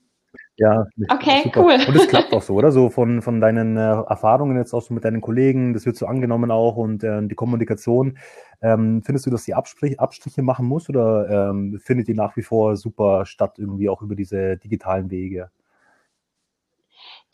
Ja, 0.57 0.85
okay, 1.09 1.41
super. 1.43 1.63
cool. 1.63 1.77
Und 1.87 1.95
es 1.95 2.07
klappt 2.07 2.31
auch 2.33 2.41
so, 2.41 2.53
oder? 2.53 2.71
So 2.71 2.89
von, 2.89 3.21
von 3.21 3.41
deinen 3.41 3.75
äh, 3.75 3.81
Erfahrungen 3.81 4.57
jetzt 4.57 4.73
auch 4.73 4.81
so 4.81 4.93
mit 4.93 5.03
deinen 5.03 5.19
Kollegen, 5.19 5.73
das 5.73 5.85
wird 5.85 5.97
so 5.97 6.05
angenommen 6.05 6.49
auch 6.49 6.77
und 6.77 7.03
äh, 7.03 7.25
die 7.27 7.35
Kommunikation. 7.35 8.17
Ähm, 8.61 9.01
findest 9.03 9.25
du, 9.25 9.31
dass 9.31 9.43
die 9.43 9.53
Abstrich, 9.53 9.99
Abstriche 9.99 10.43
machen 10.43 10.65
muss 10.65 10.87
oder 10.89 11.49
ähm, 11.49 11.79
findet 11.83 12.07
die 12.07 12.13
nach 12.13 12.37
wie 12.37 12.41
vor 12.41 12.77
super 12.77 13.25
statt, 13.25 13.59
irgendwie 13.59 13.89
auch 13.89 14.01
über 14.01 14.15
diese 14.15 14.55
digitalen 14.57 15.11
Wege? 15.11 15.49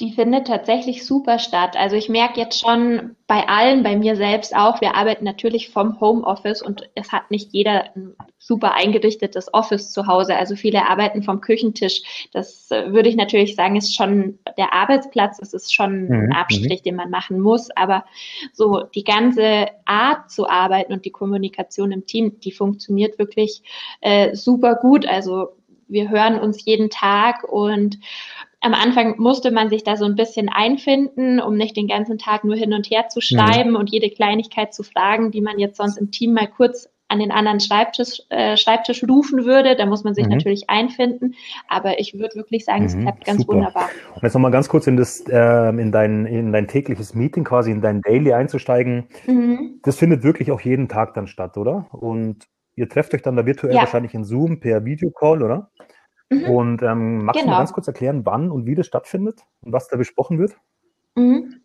Die 0.01 0.11
findet 0.11 0.47
tatsächlich 0.47 1.05
super 1.05 1.37
statt. 1.37 1.75
Also 1.77 1.95
ich 1.95 2.09
merke 2.09 2.39
jetzt 2.39 2.59
schon 2.59 3.15
bei 3.27 3.47
allen, 3.47 3.83
bei 3.83 3.95
mir 3.95 4.15
selbst 4.15 4.55
auch, 4.55 4.81
wir 4.81 4.95
arbeiten 4.95 5.23
natürlich 5.23 5.69
vom 5.69 6.01
Homeoffice 6.01 6.63
und 6.63 6.89
es 6.95 7.11
hat 7.11 7.29
nicht 7.29 7.53
jeder 7.53 7.95
ein 7.95 8.15
super 8.39 8.73
eingerichtetes 8.73 9.53
Office 9.53 9.91
zu 9.91 10.07
Hause. 10.07 10.35
Also 10.35 10.55
viele 10.55 10.89
arbeiten 10.89 11.21
vom 11.21 11.39
Küchentisch. 11.39 12.27
Das 12.33 12.71
äh, 12.71 12.91
würde 12.91 13.09
ich 13.09 13.15
natürlich 13.15 13.55
sagen, 13.55 13.75
ist 13.75 13.95
schon 13.95 14.39
der 14.57 14.73
Arbeitsplatz. 14.73 15.37
Es 15.39 15.53
ist 15.53 15.71
schon 15.71 16.05
mhm. 16.05 16.13
ein 16.13 16.33
Abstrich, 16.33 16.81
den 16.81 16.95
man 16.95 17.11
machen 17.11 17.39
muss. 17.39 17.69
Aber 17.75 18.03
so 18.53 18.81
die 18.95 19.03
ganze 19.03 19.67
Art 19.85 20.31
zu 20.31 20.49
arbeiten 20.49 20.93
und 20.93 21.05
die 21.05 21.11
Kommunikation 21.11 21.91
im 21.91 22.07
Team, 22.07 22.39
die 22.39 22.51
funktioniert 22.51 23.19
wirklich 23.19 23.61
äh, 24.01 24.35
super 24.35 24.73
gut. 24.81 25.07
Also 25.07 25.49
wir 25.87 26.09
hören 26.09 26.39
uns 26.39 26.65
jeden 26.65 26.89
Tag 26.89 27.43
und 27.43 27.99
am 28.61 28.75
Anfang 28.75 29.15
musste 29.17 29.51
man 29.51 29.69
sich 29.69 29.83
da 29.83 29.97
so 29.97 30.05
ein 30.05 30.15
bisschen 30.15 30.47
einfinden, 30.47 31.39
um 31.41 31.57
nicht 31.57 31.75
den 31.75 31.87
ganzen 31.87 32.19
Tag 32.19 32.43
nur 32.43 32.55
hin 32.55 32.73
und 32.73 32.89
her 32.89 33.09
zu 33.09 33.19
schreiben 33.19 33.71
mhm. 33.71 33.75
und 33.75 33.89
jede 33.89 34.09
Kleinigkeit 34.09 34.73
zu 34.73 34.83
fragen, 34.83 35.31
die 35.31 35.41
man 35.41 35.57
jetzt 35.57 35.77
sonst 35.77 35.97
im 35.97 36.11
Team 36.11 36.33
mal 36.33 36.47
kurz 36.47 36.87
an 37.07 37.19
den 37.19 37.31
anderen 37.31 37.59
Schreibtisch, 37.59 38.21
äh, 38.29 38.55
Schreibtisch 38.55 39.03
rufen 39.03 39.45
würde. 39.45 39.75
Da 39.75 39.85
muss 39.85 40.03
man 40.03 40.13
sich 40.13 40.25
mhm. 40.25 40.31
natürlich 40.31 40.69
einfinden. 40.69 41.33
Aber 41.67 41.99
ich 41.99 42.13
würde 42.13 42.35
wirklich 42.35 42.63
sagen, 42.63 42.85
es 42.85 42.95
mhm, 42.95 43.01
klappt 43.01 43.25
ganz 43.25 43.41
super. 43.41 43.55
wunderbar. 43.55 43.89
Und 44.15 44.23
jetzt 44.23 44.33
nochmal 44.33 44.51
ganz 44.51 44.69
kurz 44.69 44.87
in, 44.87 44.95
das, 44.95 45.19
äh, 45.27 45.69
in, 45.69 45.91
dein, 45.91 46.25
in 46.25 46.53
dein 46.53 46.67
tägliches 46.67 47.13
Meeting, 47.13 47.43
quasi 47.43 47.71
in 47.71 47.81
dein 47.81 48.01
Daily 48.01 48.31
einzusteigen. 48.31 49.07
Mhm. 49.27 49.79
Das 49.83 49.97
findet 49.97 50.23
wirklich 50.23 50.51
auch 50.51 50.61
jeden 50.61 50.87
Tag 50.87 51.13
dann 51.15 51.27
statt, 51.27 51.57
oder? 51.57 51.87
Und 51.91 52.45
ihr 52.75 52.87
trefft 52.87 53.13
euch 53.13 53.23
dann 53.23 53.35
da 53.35 53.45
virtuell 53.45 53.73
ja. 53.73 53.81
wahrscheinlich 53.81 54.13
in 54.13 54.23
Zoom 54.23 54.61
per 54.61 54.85
Videocall, 54.85 55.43
oder? 55.43 55.69
Mhm. 56.31 56.45
Und 56.45 56.81
ähm, 56.81 57.25
magst 57.25 57.33
genau. 57.33 57.33
du 57.33 57.35
mal 57.35 57.41
genau. 57.41 57.57
ganz 57.57 57.73
kurz 57.73 57.87
erklären, 57.87 58.25
wann 58.25 58.49
und 58.49 58.65
wie 58.65 58.75
das 58.75 58.87
stattfindet 58.87 59.41
und 59.61 59.73
was 59.73 59.89
da 59.89 59.97
besprochen 59.97 60.39
wird? 60.39 60.55
Mhm. 61.15 61.61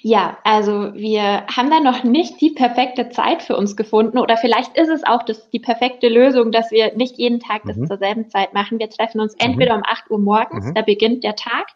Ja, 0.00 0.38
also 0.44 0.94
wir 0.94 1.46
haben 1.46 1.70
da 1.70 1.80
noch 1.80 2.04
nicht 2.04 2.40
die 2.40 2.50
perfekte 2.50 3.10
Zeit 3.10 3.42
für 3.42 3.56
uns 3.56 3.76
gefunden 3.76 4.18
oder 4.18 4.36
vielleicht 4.36 4.76
ist 4.76 4.88
es 4.88 5.04
auch 5.04 5.22
das, 5.22 5.50
die 5.50 5.60
perfekte 5.60 6.08
Lösung, 6.08 6.52
dass 6.52 6.70
wir 6.70 6.94
nicht 6.96 7.16
jeden 7.16 7.40
Tag 7.40 7.62
das 7.64 7.76
mhm. 7.76 7.86
zur 7.86 7.98
selben 7.98 8.28
Zeit 8.28 8.54
machen. 8.54 8.78
Wir 8.78 8.90
treffen 8.90 9.20
uns 9.20 9.34
entweder 9.38 9.76
mhm. 9.76 9.82
um 9.82 9.90
8 9.90 10.10
Uhr 10.10 10.18
morgens, 10.18 10.66
mhm. 10.66 10.74
da 10.74 10.82
beginnt 10.82 11.24
der 11.24 11.36
Tag, 11.36 11.68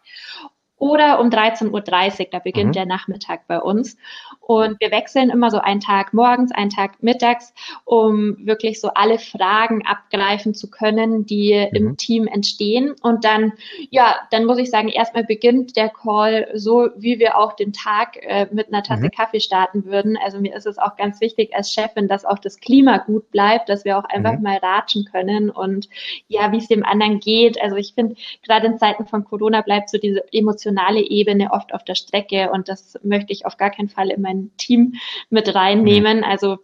oder 0.83 1.21
um 1.21 1.29
13.30 1.29 2.19
Uhr, 2.19 2.27
da 2.29 2.39
beginnt 2.39 2.71
mhm. 2.71 2.73
der 2.73 2.85
Nachmittag 2.85 3.47
bei 3.47 3.57
uns. 3.57 3.95
Und 4.41 4.81
wir 4.81 4.91
wechseln 4.91 5.29
immer 5.29 5.49
so 5.49 5.59
einen 5.59 5.79
Tag 5.79 6.13
morgens, 6.13 6.51
einen 6.51 6.71
Tag 6.71 7.01
mittags, 7.01 7.53
um 7.85 8.35
wirklich 8.45 8.81
so 8.81 8.89
alle 8.89 9.17
Fragen 9.17 9.85
abgreifen 9.85 10.53
zu 10.53 10.69
können, 10.69 11.25
die 11.25 11.53
mhm. 11.71 11.75
im 11.77 11.95
Team 11.95 12.27
entstehen. 12.27 12.95
Und 13.01 13.23
dann, 13.23 13.53
ja, 13.91 14.13
dann 14.31 14.43
muss 14.43 14.57
ich 14.57 14.69
sagen, 14.69 14.89
erstmal 14.89 15.23
beginnt 15.23 15.77
der 15.77 15.87
Call 15.87 16.49
so, 16.53 16.89
wie 16.97 17.17
wir 17.17 17.37
auch 17.37 17.53
den 17.53 17.71
Tag 17.71 18.17
äh, 18.21 18.47
mit 18.51 18.67
einer 18.67 18.83
Tasse 18.83 19.05
mhm. 19.05 19.11
Kaffee 19.11 19.39
starten 19.39 19.85
würden. 19.85 20.17
Also 20.21 20.41
mir 20.41 20.53
ist 20.53 20.67
es 20.67 20.77
auch 20.77 20.97
ganz 20.97 21.21
wichtig 21.21 21.55
als 21.55 21.71
Chefin, 21.71 22.09
dass 22.09 22.25
auch 22.25 22.39
das 22.39 22.59
Klima 22.59 22.97
gut 22.97 23.31
bleibt, 23.31 23.69
dass 23.69 23.85
wir 23.85 23.97
auch 23.97 24.03
einfach 24.03 24.33
mhm. 24.33 24.43
mal 24.43 24.57
ratschen 24.57 25.05
können 25.05 25.49
und 25.49 25.87
ja, 26.27 26.51
wie 26.51 26.57
es 26.57 26.67
dem 26.67 26.83
anderen 26.83 27.21
geht. 27.21 27.61
Also 27.61 27.77
ich 27.77 27.93
finde, 27.93 28.17
gerade 28.45 28.67
in 28.67 28.77
Zeiten 28.77 29.05
von 29.05 29.23
Corona 29.23 29.61
bleibt 29.61 29.89
so 29.89 29.97
diese 29.97 30.25
emotionale 30.33 30.72
Ebene 31.01 31.51
oft 31.51 31.73
auf 31.73 31.83
der 31.83 31.95
Strecke 31.95 32.51
und 32.51 32.69
das 32.69 32.99
möchte 33.03 33.33
ich 33.33 33.45
auf 33.45 33.57
gar 33.57 33.71
keinen 33.71 33.89
Fall 33.89 34.09
in 34.09 34.21
mein 34.21 34.51
Team 34.57 34.93
mit 35.29 35.53
reinnehmen. 35.53 36.19
Mhm. 36.19 36.23
Also 36.23 36.59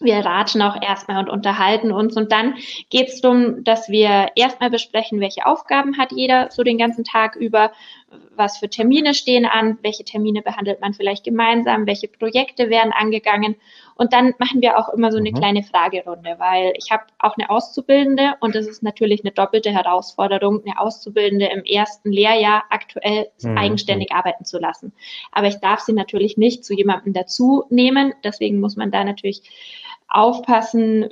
wir 0.00 0.16
ratschen 0.16 0.62
auch 0.62 0.80
erstmal 0.80 1.18
und 1.18 1.28
unterhalten 1.28 1.92
uns. 1.92 2.16
Und 2.16 2.32
dann 2.32 2.54
geht 2.88 3.08
es 3.08 3.20
darum, 3.20 3.62
dass 3.64 3.88
wir 3.90 4.28
erstmal 4.34 4.70
besprechen, 4.70 5.20
welche 5.20 5.46
Aufgaben 5.46 5.98
hat 5.98 6.12
jeder 6.12 6.50
so 6.50 6.62
den 6.62 6.78
ganzen 6.78 7.04
Tag 7.04 7.36
über, 7.36 7.72
was 8.34 8.58
für 8.58 8.70
Termine 8.70 9.12
stehen 9.14 9.44
an, 9.44 9.78
welche 9.82 10.04
Termine 10.04 10.40
behandelt 10.40 10.80
man 10.80 10.94
vielleicht 10.94 11.24
gemeinsam, 11.24 11.86
welche 11.86 12.08
Projekte 12.08 12.70
werden 12.70 12.92
angegangen. 12.92 13.56
Und 14.00 14.14
dann 14.14 14.32
machen 14.38 14.62
wir 14.62 14.78
auch 14.78 14.88
immer 14.94 15.12
so 15.12 15.18
eine 15.18 15.30
mhm. 15.30 15.34
kleine 15.34 15.62
Fragerunde, 15.62 16.36
weil 16.38 16.72
ich 16.74 16.90
habe 16.90 17.02
auch 17.18 17.36
eine 17.36 17.50
Auszubildende 17.50 18.32
und 18.40 18.54
das 18.54 18.66
ist 18.66 18.82
natürlich 18.82 19.22
eine 19.22 19.30
doppelte 19.30 19.72
Herausforderung, 19.72 20.62
eine 20.64 20.80
Auszubildende 20.80 21.50
im 21.54 21.64
ersten 21.64 22.10
Lehrjahr 22.10 22.64
aktuell 22.70 23.28
mhm. 23.42 23.58
eigenständig 23.58 24.12
arbeiten 24.12 24.46
zu 24.46 24.58
lassen. 24.58 24.94
Aber 25.32 25.48
ich 25.48 25.56
darf 25.56 25.80
sie 25.80 25.92
natürlich 25.92 26.38
nicht 26.38 26.64
zu 26.64 26.72
jemandem 26.72 27.12
dazu 27.12 27.64
nehmen. 27.68 28.14
Deswegen 28.24 28.58
muss 28.58 28.74
man 28.74 28.90
da 28.90 29.04
natürlich 29.04 29.42
aufpassen, 30.08 31.06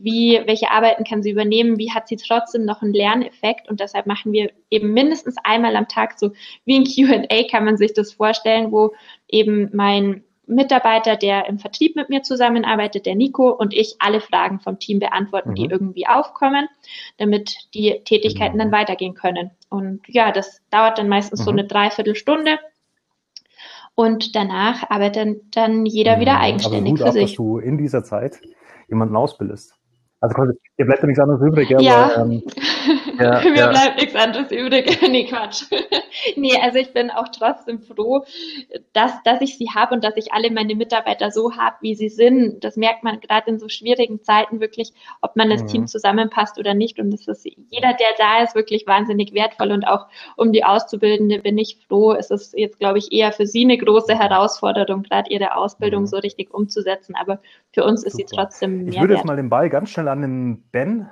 wie, 0.00 0.40
welche 0.46 0.70
Arbeiten 0.70 1.02
kann 1.02 1.24
sie 1.24 1.32
übernehmen, 1.32 1.76
wie 1.76 1.90
hat 1.90 2.06
sie 2.06 2.16
trotzdem 2.16 2.64
noch 2.64 2.82
einen 2.82 2.94
Lerneffekt 2.94 3.68
und 3.68 3.80
deshalb 3.80 4.06
machen 4.06 4.30
wir 4.30 4.52
eben 4.70 4.92
mindestens 4.92 5.34
einmal 5.42 5.74
am 5.74 5.88
Tag 5.88 6.20
so 6.20 6.30
wie 6.64 6.78
ein 6.78 6.84
Q&A 6.84 7.48
kann 7.50 7.64
man 7.64 7.76
sich 7.76 7.94
das 7.94 8.12
vorstellen, 8.12 8.70
wo 8.70 8.92
eben 9.28 9.70
mein 9.74 10.22
Mitarbeiter, 10.48 11.16
der 11.16 11.46
im 11.46 11.58
Vertrieb 11.58 11.96
mit 11.96 12.08
mir 12.08 12.22
zusammenarbeitet, 12.22 13.06
der 13.06 13.14
Nico 13.14 13.50
und 13.50 13.74
ich 13.74 13.96
alle 13.98 14.20
Fragen 14.20 14.60
vom 14.60 14.78
Team 14.78 14.98
beantworten, 14.98 15.50
mhm. 15.50 15.54
die 15.54 15.64
irgendwie 15.66 16.06
aufkommen, 16.06 16.68
damit 17.18 17.56
die 17.74 18.00
Tätigkeiten 18.04 18.56
mhm. 18.56 18.60
dann 18.60 18.72
weitergehen 18.72 19.14
können. 19.14 19.50
Und 19.68 20.00
ja, 20.08 20.32
das 20.32 20.62
dauert 20.70 20.98
dann 20.98 21.08
meistens 21.08 21.40
mhm. 21.40 21.44
so 21.44 21.50
eine 21.50 21.66
Dreiviertelstunde 21.66 22.58
und 23.98 24.36
danach 24.36 24.88
arbeitet 24.90 25.56
dann 25.56 25.84
jeder 25.84 26.20
wieder 26.20 26.38
eigenständig 26.38 26.94
aber 26.94 27.04
gut 27.04 27.08
für 27.08 27.12
sich. 27.12 27.30
Dass 27.32 27.36
du 27.36 27.58
in 27.58 27.78
dieser 27.78 28.04
Zeit 28.04 28.40
jemanden 28.88 29.16
ausbildest. 29.16 29.74
Also 30.20 30.36
ihr 30.76 30.84
bleibt 30.86 31.02
ja 31.02 31.06
nichts 31.06 31.20
anderes 31.20 31.42
übrig, 31.42 31.68
ja. 31.68 31.80
ja. 31.80 32.04
Aber, 32.14 32.30
ähm, 32.30 32.42
ja, 33.18 33.40
Mir 33.44 33.56
ja. 33.56 33.70
bleibt 33.70 34.00
nichts 34.00 34.14
anderes 34.14 34.50
übrig. 34.50 35.00
nee, 35.08 35.26
Quatsch. 35.26 35.64
nee, 36.36 36.56
also 36.60 36.78
ich 36.78 36.92
bin 36.92 37.10
auch 37.10 37.28
trotzdem 37.28 37.80
froh, 37.80 38.24
dass, 38.92 39.22
dass 39.24 39.40
ich 39.40 39.56
sie 39.56 39.70
habe 39.74 39.94
und 39.94 40.04
dass 40.04 40.16
ich 40.16 40.32
alle 40.32 40.50
meine 40.50 40.74
Mitarbeiter 40.74 41.30
so 41.30 41.56
habe, 41.56 41.76
wie 41.80 41.94
sie 41.94 42.08
sind. 42.08 42.62
Das 42.64 42.76
merkt 42.76 43.04
man 43.04 43.20
gerade 43.20 43.50
in 43.50 43.58
so 43.58 43.68
schwierigen 43.68 44.22
Zeiten 44.22 44.60
wirklich, 44.60 44.92
ob 45.20 45.36
man 45.36 45.50
das 45.50 45.62
mhm. 45.62 45.66
Team 45.68 45.86
zusammenpasst 45.86 46.58
oder 46.58 46.74
nicht. 46.74 46.98
Und 46.98 47.10
das 47.10 47.26
ist 47.26 47.44
jeder, 47.44 47.94
der 47.94 48.08
da 48.18 48.42
ist, 48.42 48.54
wirklich 48.54 48.86
wahnsinnig 48.86 49.34
wertvoll. 49.34 49.72
Und 49.72 49.86
auch 49.86 50.06
um 50.36 50.52
die 50.52 50.64
Auszubildende 50.64 51.40
bin 51.40 51.58
ich 51.58 51.78
froh. 51.88 52.12
Es 52.12 52.30
ist 52.30 52.56
jetzt, 52.56 52.78
glaube 52.78 52.98
ich, 52.98 53.12
eher 53.12 53.32
für 53.32 53.46
sie 53.46 53.64
eine 53.64 53.78
große 53.78 54.18
Herausforderung, 54.18 55.02
gerade 55.02 55.30
ihre 55.30 55.56
Ausbildung 55.56 56.02
mhm. 56.02 56.06
so 56.06 56.18
richtig 56.18 56.52
umzusetzen. 56.52 57.14
Aber 57.14 57.40
für 57.72 57.84
uns 57.84 58.00
Super. 58.00 58.08
ist 58.08 58.16
sie 58.16 58.24
trotzdem 58.24 58.84
mehr 58.84 58.94
Ich 58.94 59.00
würde 59.00 59.14
jetzt 59.14 59.24
mal 59.24 59.36
den 59.36 59.50
Ball 59.50 59.68
ganz 59.70 59.90
schnell 59.90 60.08
an 60.08 60.22
den 60.22 60.62
Ben 60.70 61.08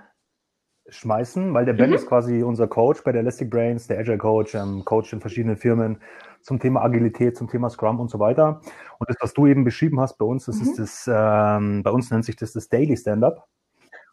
schmeißen, 0.88 1.52
weil 1.54 1.64
der 1.64 1.72
Ben 1.72 1.90
mhm. 1.90 1.96
ist 1.96 2.06
quasi 2.06 2.42
unser 2.42 2.66
Coach 2.68 3.02
bei 3.04 3.12
der 3.12 3.22
Elastic 3.22 3.50
Brains, 3.50 3.86
der 3.86 3.98
Agile 3.98 4.18
Coach, 4.18 4.54
ähm, 4.54 4.84
Coach 4.84 5.12
in 5.12 5.20
verschiedenen 5.20 5.56
Firmen 5.56 5.98
zum 6.42 6.60
Thema 6.60 6.82
Agilität, 6.82 7.36
zum 7.36 7.48
Thema 7.48 7.68
Scrum 7.70 7.98
und 7.98 8.08
so 8.08 8.18
weiter. 8.18 8.60
Und 8.98 9.10
das, 9.10 9.16
was 9.20 9.34
du 9.34 9.46
eben 9.46 9.64
beschrieben 9.64 10.00
hast 10.00 10.16
bei 10.16 10.24
uns, 10.24 10.46
das 10.46 10.56
mhm. 10.56 10.62
ist 10.62 10.78
das, 10.78 11.10
ähm, 11.12 11.82
bei 11.82 11.90
uns 11.90 12.10
nennt 12.10 12.24
sich 12.24 12.36
das 12.36 12.52
das 12.52 12.68
Daily 12.68 12.96
Stand-up. 12.96 13.46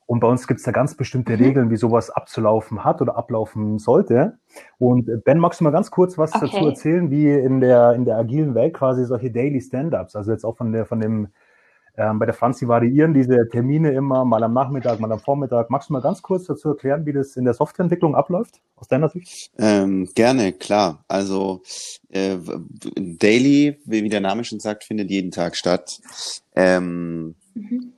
Und 0.06 0.20
bei 0.20 0.28
uns 0.28 0.48
gibt 0.48 0.60
es 0.60 0.66
da 0.66 0.72
ganz 0.72 0.96
bestimmte 0.96 1.38
mhm. 1.38 1.44
Regeln, 1.44 1.70
wie 1.70 1.78
sowas 1.78 2.10
abzulaufen 2.10 2.84
hat 2.84 3.02
oder 3.02 3.16
ablaufen 3.16 3.80
sollte. 3.80 4.38
Und 4.78 5.08
äh, 5.08 5.18
Ben, 5.18 5.40
magst 5.40 5.60
du 5.60 5.64
mal 5.64 5.72
ganz 5.72 5.92
kurz 5.92 6.18
was 6.18 6.34
okay. 6.36 6.50
dazu 6.52 6.68
erzählen, 6.68 7.12
wie 7.12 7.32
in 7.32 7.62
der, 7.62 7.94
in 7.94 8.06
der 8.06 8.18
agilen 8.18 8.56
Welt 8.56 8.74
quasi 8.74 9.06
solche 9.06 9.32
Daily 9.32 9.62
Stand-ups, 9.62 10.16
also 10.16 10.32
jetzt 10.32 10.44
auch 10.44 10.58
von 10.58 10.72
der, 10.72 10.86
von 10.86 11.00
dem 11.00 11.28
ähm, 11.96 12.18
bei 12.18 12.26
der 12.26 12.34
Franzi 12.34 12.68
variieren 12.68 13.14
diese 13.14 13.48
Termine 13.50 13.92
immer, 13.92 14.26
mal 14.26 14.44
am 14.44 14.54
Nachmittag, 14.54 15.00
mal 15.00 15.12
am 15.12 15.20
Vormittag. 15.20 15.70
Magst 15.70 15.90
du 15.90 15.94
mal 15.94 16.02
ganz 16.02 16.24
kurz 16.24 16.46
dazu 16.46 16.70
erklären, 16.70 17.06
wie 17.06 17.14
das 17.14 17.36
in 17.36 17.46
der 17.46 17.54
Softwareentwicklung 17.54 18.16
abläuft, 18.16 18.62
aus 18.76 18.88
deiner 18.88 19.10
Sicht? 19.10 19.52
Ähm, 19.60 20.10
gerne, 20.16 20.54
klar. 20.54 21.06
Also 21.08 21.62
äh, 22.10 22.38
Daily, 22.96 23.80
wie 23.86 24.10
der 24.10 24.22
Name 24.22 24.44
schon 24.44 24.60
sagt, 24.60 24.84
findet 24.84 25.12
jeden 25.12 25.30
Tag 25.30 25.56
statt. 25.56 26.00
Ähm, 26.56 27.36
mhm. 27.54 27.94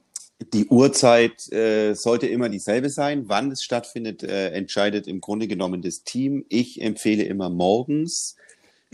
Die 0.54 0.68
Uhrzeit 0.68 1.50
äh, 1.54 1.94
sollte 1.94 2.28
immer 2.28 2.50
dieselbe 2.50 2.90
sein. 2.90 3.30
Wann 3.30 3.52
es 3.52 3.64
stattfindet, 3.64 4.24
äh, 4.24 4.50
entscheidet 4.50 5.08
im 5.08 5.22
Grunde 5.22 5.48
genommen 5.48 5.82
das 5.82 6.04
Team. 6.04 6.46
Ich 6.50 6.82
empfehle 6.82 7.24
immer 7.24 7.50
morgens 7.50 8.36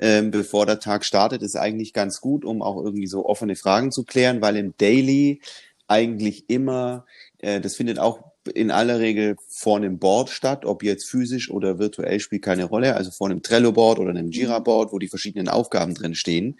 ähm, 0.01 0.31
bevor 0.31 0.65
der 0.65 0.79
Tag 0.79 1.05
startet, 1.05 1.43
ist 1.43 1.55
eigentlich 1.55 1.93
ganz 1.93 2.19
gut, 2.21 2.43
um 2.43 2.61
auch 2.61 2.83
irgendwie 2.83 3.07
so 3.07 3.25
offene 3.25 3.55
Fragen 3.55 3.91
zu 3.91 4.03
klären, 4.03 4.41
weil 4.41 4.57
im 4.57 4.73
Daily 4.77 5.41
eigentlich 5.87 6.49
immer, 6.49 7.05
äh, 7.37 7.61
das 7.61 7.75
findet 7.75 7.99
auch 7.99 8.31
in 8.55 8.71
aller 8.71 8.99
Regel 8.99 9.35
vor 9.47 9.77
einem 9.77 9.99
Board 9.99 10.31
statt, 10.31 10.65
ob 10.65 10.81
jetzt 10.81 11.07
physisch 11.07 11.51
oder 11.51 11.77
virtuell 11.77 12.19
spielt 12.19 12.41
keine 12.41 12.65
Rolle, 12.65 12.95
also 12.95 13.11
vor 13.11 13.29
einem 13.29 13.43
Trello-Board 13.43 13.99
oder 13.99 14.09
einem 14.09 14.31
Jira-Board, 14.31 14.91
wo 14.91 14.97
die 14.97 15.07
verschiedenen 15.07 15.47
Aufgaben 15.47 15.93
drin 15.93 16.15
stehen. 16.15 16.59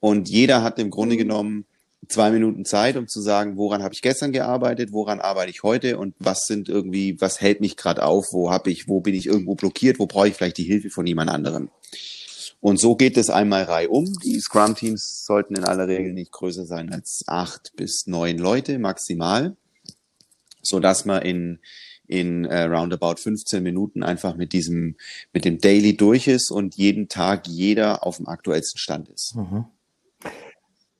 Und 0.00 0.28
jeder 0.28 0.62
hat 0.62 0.78
im 0.78 0.90
Grunde 0.90 1.16
genommen 1.16 1.64
zwei 2.08 2.30
Minuten 2.30 2.66
Zeit, 2.66 2.98
um 2.98 3.08
zu 3.08 3.22
sagen, 3.22 3.56
woran 3.56 3.82
habe 3.82 3.94
ich 3.94 4.02
gestern 4.02 4.32
gearbeitet, 4.32 4.92
woran 4.92 5.20
arbeite 5.20 5.50
ich 5.50 5.62
heute 5.62 5.96
und 5.96 6.14
was 6.18 6.40
sind 6.46 6.68
irgendwie, 6.68 7.18
was 7.22 7.40
hält 7.40 7.62
mich 7.62 7.78
gerade 7.78 8.02
auf, 8.02 8.26
wo 8.32 8.50
habe 8.50 8.70
ich, 8.70 8.86
wo 8.88 9.00
bin 9.00 9.14
ich 9.14 9.26
irgendwo 9.26 9.54
blockiert, 9.54 9.98
wo 9.98 10.06
brauche 10.06 10.28
ich 10.28 10.34
vielleicht 10.34 10.58
die 10.58 10.64
Hilfe 10.64 10.90
von 10.90 11.06
jemand 11.06 11.30
anderem. 11.30 11.70
Und 12.64 12.80
so 12.80 12.96
geht 12.96 13.18
es 13.18 13.28
einmal 13.28 13.64
reihum. 13.64 14.10
Die 14.24 14.40
Scrum-Teams 14.40 15.26
sollten 15.26 15.54
in 15.54 15.64
aller 15.64 15.86
Regel 15.86 16.14
nicht 16.14 16.32
größer 16.32 16.64
sein 16.64 16.90
als 16.90 17.22
acht 17.26 17.72
bis 17.76 18.06
neun 18.06 18.38
Leute 18.38 18.78
maximal, 18.78 19.54
so 20.62 20.80
dass 20.80 21.04
man 21.04 21.20
in 21.20 21.58
in 22.06 22.46
äh, 22.46 22.62
roundabout 22.62 23.16
15 23.16 23.62
Minuten 23.62 24.02
einfach 24.02 24.36
mit 24.36 24.54
diesem, 24.54 24.96
mit 25.34 25.44
dem 25.44 25.58
Daily 25.58 25.94
durch 25.94 26.26
ist 26.26 26.50
und 26.50 26.74
jeden 26.76 27.10
Tag 27.10 27.48
jeder 27.48 28.06
auf 28.06 28.16
dem 28.16 28.28
aktuellsten 28.28 28.78
Stand 28.78 29.10
ist. 29.10 29.34
Mhm. 29.36 29.66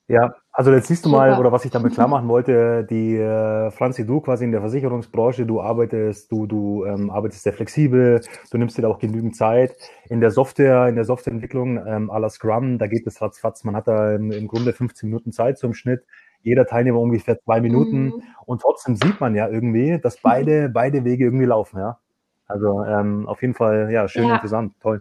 Ja, 0.06 0.34
also 0.52 0.70
jetzt 0.70 0.88
siehst 0.88 1.06
du 1.06 1.08
mal, 1.08 1.38
oder 1.38 1.50
was 1.50 1.64
ich 1.64 1.70
damit 1.70 1.94
klar 1.94 2.08
machen 2.08 2.28
wollte, 2.28 2.84
die 2.84 3.16
äh, 3.16 3.70
Franzi, 3.70 4.04
du 4.04 4.20
quasi 4.20 4.44
in 4.44 4.52
der 4.52 4.60
Versicherungsbranche, 4.60 5.46
du 5.46 5.62
arbeitest, 5.62 6.30
du, 6.30 6.46
du 6.46 6.84
ähm, 6.84 7.10
arbeitest 7.10 7.42
sehr 7.42 7.54
flexibel, 7.54 8.20
du 8.50 8.58
nimmst 8.58 8.76
dir 8.76 8.86
auch 8.86 8.98
genügend 8.98 9.34
Zeit. 9.34 9.74
In 10.10 10.20
der 10.20 10.30
Software, 10.30 10.88
in 10.88 10.96
der 10.96 11.06
Softwareentwicklung 11.06 11.78
ähm, 11.86 12.10
à 12.10 12.18
la 12.18 12.28
Scrum, 12.28 12.78
da 12.78 12.86
geht 12.86 13.06
es 13.06 13.22
ratzfatz, 13.22 13.64
man 13.64 13.76
hat 13.76 13.88
da 13.88 14.14
im, 14.14 14.30
im 14.30 14.46
Grunde 14.46 14.74
15 14.74 15.08
Minuten 15.08 15.32
Zeit 15.32 15.56
zum 15.56 15.72
Schnitt 15.72 16.04
jeder 16.44 16.66
Teilnehmer 16.66 17.00
ungefähr 17.00 17.40
zwei 17.40 17.60
Minuten. 17.60 18.04
Mhm. 18.04 18.22
Und 18.46 18.60
trotzdem 18.60 18.96
sieht 18.96 19.20
man 19.20 19.34
ja 19.34 19.48
irgendwie, 19.48 19.98
dass 19.98 20.18
beide, 20.18 20.68
beide 20.72 21.04
Wege 21.04 21.24
irgendwie 21.24 21.46
laufen, 21.46 21.78
ja. 21.78 21.98
Also 22.46 22.84
ähm, 22.84 23.26
auf 23.26 23.40
jeden 23.40 23.54
Fall, 23.54 23.90
ja, 23.90 24.06
schön 24.06 24.28
ja. 24.28 24.34
interessant, 24.34 24.74
toll. 24.80 25.00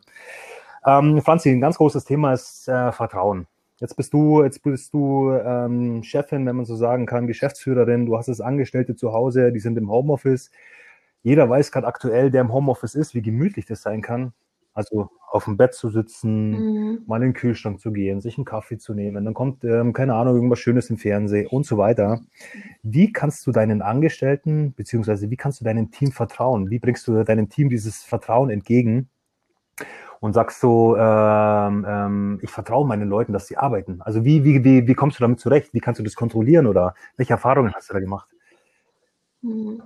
Ähm, 0.85 1.21
Franzi, 1.21 1.49
ein 1.49 1.61
ganz 1.61 1.77
großes 1.77 2.05
Thema 2.05 2.33
ist 2.33 2.67
äh, 2.69 2.91
Vertrauen. 2.93 3.47
Jetzt 3.79 3.95
bist 3.95 4.13
du, 4.13 4.43
jetzt 4.43 4.63
bist 4.63 4.93
du 4.93 5.31
ähm, 5.31 6.03
Chefin, 6.03 6.45
wenn 6.45 6.55
man 6.55 6.65
so 6.65 6.75
sagen 6.75 7.05
kann, 7.05 7.27
Geschäftsführerin. 7.27 8.05
Du 8.05 8.17
hast 8.17 8.27
es 8.27 8.41
Angestellte 8.41 8.95
zu 8.95 9.13
Hause, 9.13 9.51
die 9.51 9.59
sind 9.59 9.77
im 9.77 9.89
Homeoffice. 9.89 10.51
Jeder 11.23 11.49
weiß 11.49 11.71
gerade 11.71 11.87
aktuell, 11.87 12.31
der 12.31 12.41
im 12.41 12.53
Homeoffice 12.53 12.95
ist, 12.95 13.15
wie 13.15 13.21
gemütlich 13.21 13.65
das 13.65 13.81
sein 13.81 14.01
kann. 14.01 14.33
Also 14.73 15.09
auf 15.29 15.45
dem 15.45 15.57
Bett 15.57 15.73
zu 15.73 15.89
sitzen, 15.89 16.51
mhm. 16.51 17.03
mal 17.07 17.17
in 17.17 17.29
den 17.29 17.33
Kühlschrank 17.33 17.79
zu 17.79 17.91
gehen, 17.91 18.21
sich 18.21 18.37
einen 18.37 18.45
Kaffee 18.45 18.77
zu 18.77 18.93
nehmen, 18.93 19.25
dann 19.25 19.33
kommt, 19.33 19.63
ähm, 19.63 19.93
keine 19.93 20.15
Ahnung, 20.15 20.35
irgendwas 20.35 20.59
Schönes 20.59 20.89
im 20.89 20.97
Fernsehen 20.97 21.47
und 21.47 21.65
so 21.65 21.77
weiter. 21.77 22.21
Wie 22.81 23.11
kannst 23.11 23.45
du 23.47 23.51
deinen 23.51 23.81
Angestellten, 23.81 24.73
beziehungsweise 24.75 25.29
wie 25.29 25.35
kannst 25.35 25.59
du 25.59 25.65
deinem 25.65 25.91
Team 25.91 26.11
vertrauen? 26.11 26.69
Wie 26.69 26.79
bringst 26.79 27.07
du 27.07 27.23
deinem 27.23 27.49
Team 27.49 27.69
dieses 27.69 28.03
Vertrauen 28.03 28.49
entgegen? 28.49 29.09
Und 30.23 30.31
sagst 30.31 30.61
so, 30.61 30.95
ähm, 30.95 31.85
ähm, 31.85 32.39
ich 32.41 32.49
vertraue 32.49 32.87
meinen 32.87 33.09
Leuten, 33.09 33.33
dass 33.33 33.47
sie 33.47 33.57
arbeiten? 33.57 33.99
Also 33.99 34.23
wie, 34.23 34.45
wie, 34.45 34.63
wie, 34.63 34.87
wie 34.87 34.93
kommst 34.93 35.19
du 35.19 35.21
damit 35.21 35.41
zurecht? 35.41 35.73
Wie 35.73 35.81
kannst 35.81 35.99
du 35.99 36.03
das 36.03 36.15
kontrollieren 36.15 36.65
oder 36.65 36.95
welche 37.17 37.33
Erfahrungen 37.33 37.73
hast 37.73 37.89
du 37.89 37.93
da 37.93 37.99
gemacht? 37.99 38.29
Hm. 39.41 39.83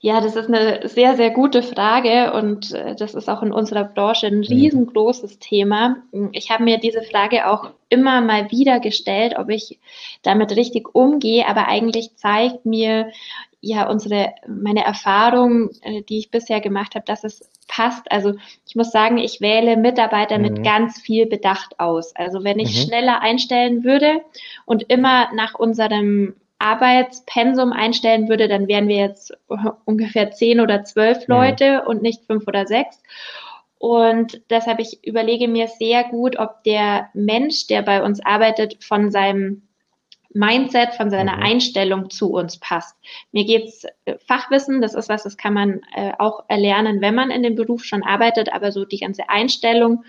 Ja, 0.00 0.22
das 0.22 0.36
ist 0.36 0.48
eine 0.48 0.88
sehr, 0.88 1.16
sehr 1.16 1.30
gute 1.30 1.62
Frage 1.62 2.32
und 2.32 2.72
äh, 2.72 2.94
das 2.94 3.14
ist 3.14 3.28
auch 3.28 3.42
in 3.42 3.52
unserer 3.52 3.84
Branche 3.84 4.26
ein 4.26 4.38
mhm. 4.38 4.44
riesengroßes 4.44 5.38
Thema. 5.38 5.96
Ich 6.32 6.50
habe 6.50 6.64
mir 6.64 6.78
diese 6.78 7.02
Frage 7.02 7.46
auch 7.46 7.72
immer 7.90 8.22
mal 8.22 8.50
wieder 8.50 8.80
gestellt, 8.80 9.34
ob 9.36 9.50
ich 9.50 9.80
damit 10.22 10.56
richtig 10.56 10.94
umgehe, 10.94 11.46
aber 11.46 11.68
eigentlich 11.68 12.16
zeigt 12.16 12.64
mir 12.64 13.10
ja 13.60 13.88
unsere 13.88 14.32
meine 14.46 14.84
Erfahrung, 14.84 15.70
äh, 15.82 16.00
die 16.02 16.20
ich 16.20 16.30
bisher 16.30 16.62
gemacht 16.62 16.94
habe, 16.94 17.04
dass 17.04 17.24
es 17.24 17.50
passt. 17.66 18.10
Also 18.10 18.34
ich 18.66 18.74
muss 18.76 18.90
sagen, 18.90 19.18
ich 19.18 19.40
wähle 19.40 19.76
Mitarbeiter 19.76 20.38
mhm. 20.38 20.42
mit 20.42 20.64
ganz 20.64 21.00
viel 21.00 21.26
Bedacht 21.26 21.78
aus. 21.80 22.14
Also 22.16 22.44
wenn 22.44 22.58
ich 22.58 22.74
mhm. 22.74 22.86
schneller 22.88 23.22
einstellen 23.22 23.84
würde 23.84 24.22
und 24.66 24.84
immer 24.90 25.32
nach 25.34 25.54
unserem 25.54 26.34
Arbeitspensum 26.58 27.72
einstellen 27.72 28.28
würde, 28.28 28.48
dann 28.48 28.68
wären 28.68 28.88
wir 28.88 28.96
jetzt 28.96 29.36
ungefähr 29.84 30.30
zehn 30.30 30.60
oder 30.60 30.84
zwölf 30.84 31.28
mhm. 31.28 31.34
Leute 31.34 31.82
mhm. 31.82 31.88
und 31.88 32.02
nicht 32.02 32.24
fünf 32.24 32.46
oder 32.46 32.66
sechs. 32.66 33.02
Und 33.78 34.40
deshalb 34.48 34.78
ich 34.78 35.06
überlege 35.06 35.46
mir 35.46 35.68
sehr 35.68 36.04
gut, 36.04 36.38
ob 36.38 36.64
der 36.64 37.10
Mensch, 37.12 37.66
der 37.66 37.82
bei 37.82 38.02
uns 38.02 38.24
arbeitet, 38.24 38.82
von 38.82 39.10
seinem 39.10 39.62
Mindset, 40.34 40.94
von 40.94 41.10
seiner 41.10 41.36
mhm. 41.36 41.42
Einstellung 41.42 42.10
zu 42.10 42.32
uns 42.32 42.58
passt. 42.58 42.96
Mir 43.32 43.44
geht's 43.44 43.84
äh, 44.04 44.18
Fachwissen, 44.26 44.82
das 44.82 44.94
ist 44.94 45.08
was, 45.08 45.22
das 45.22 45.36
kann 45.36 45.54
man 45.54 45.80
äh, 45.94 46.12
auch 46.18 46.44
erlernen, 46.48 47.00
wenn 47.00 47.14
man 47.14 47.30
in 47.30 47.42
dem 47.42 47.54
Beruf 47.54 47.84
schon 47.84 48.02
arbeitet, 48.02 48.52
aber 48.52 48.72
so 48.72 48.84
die 48.84 48.98
ganze 48.98 49.28
Einstellung, 49.28 50.04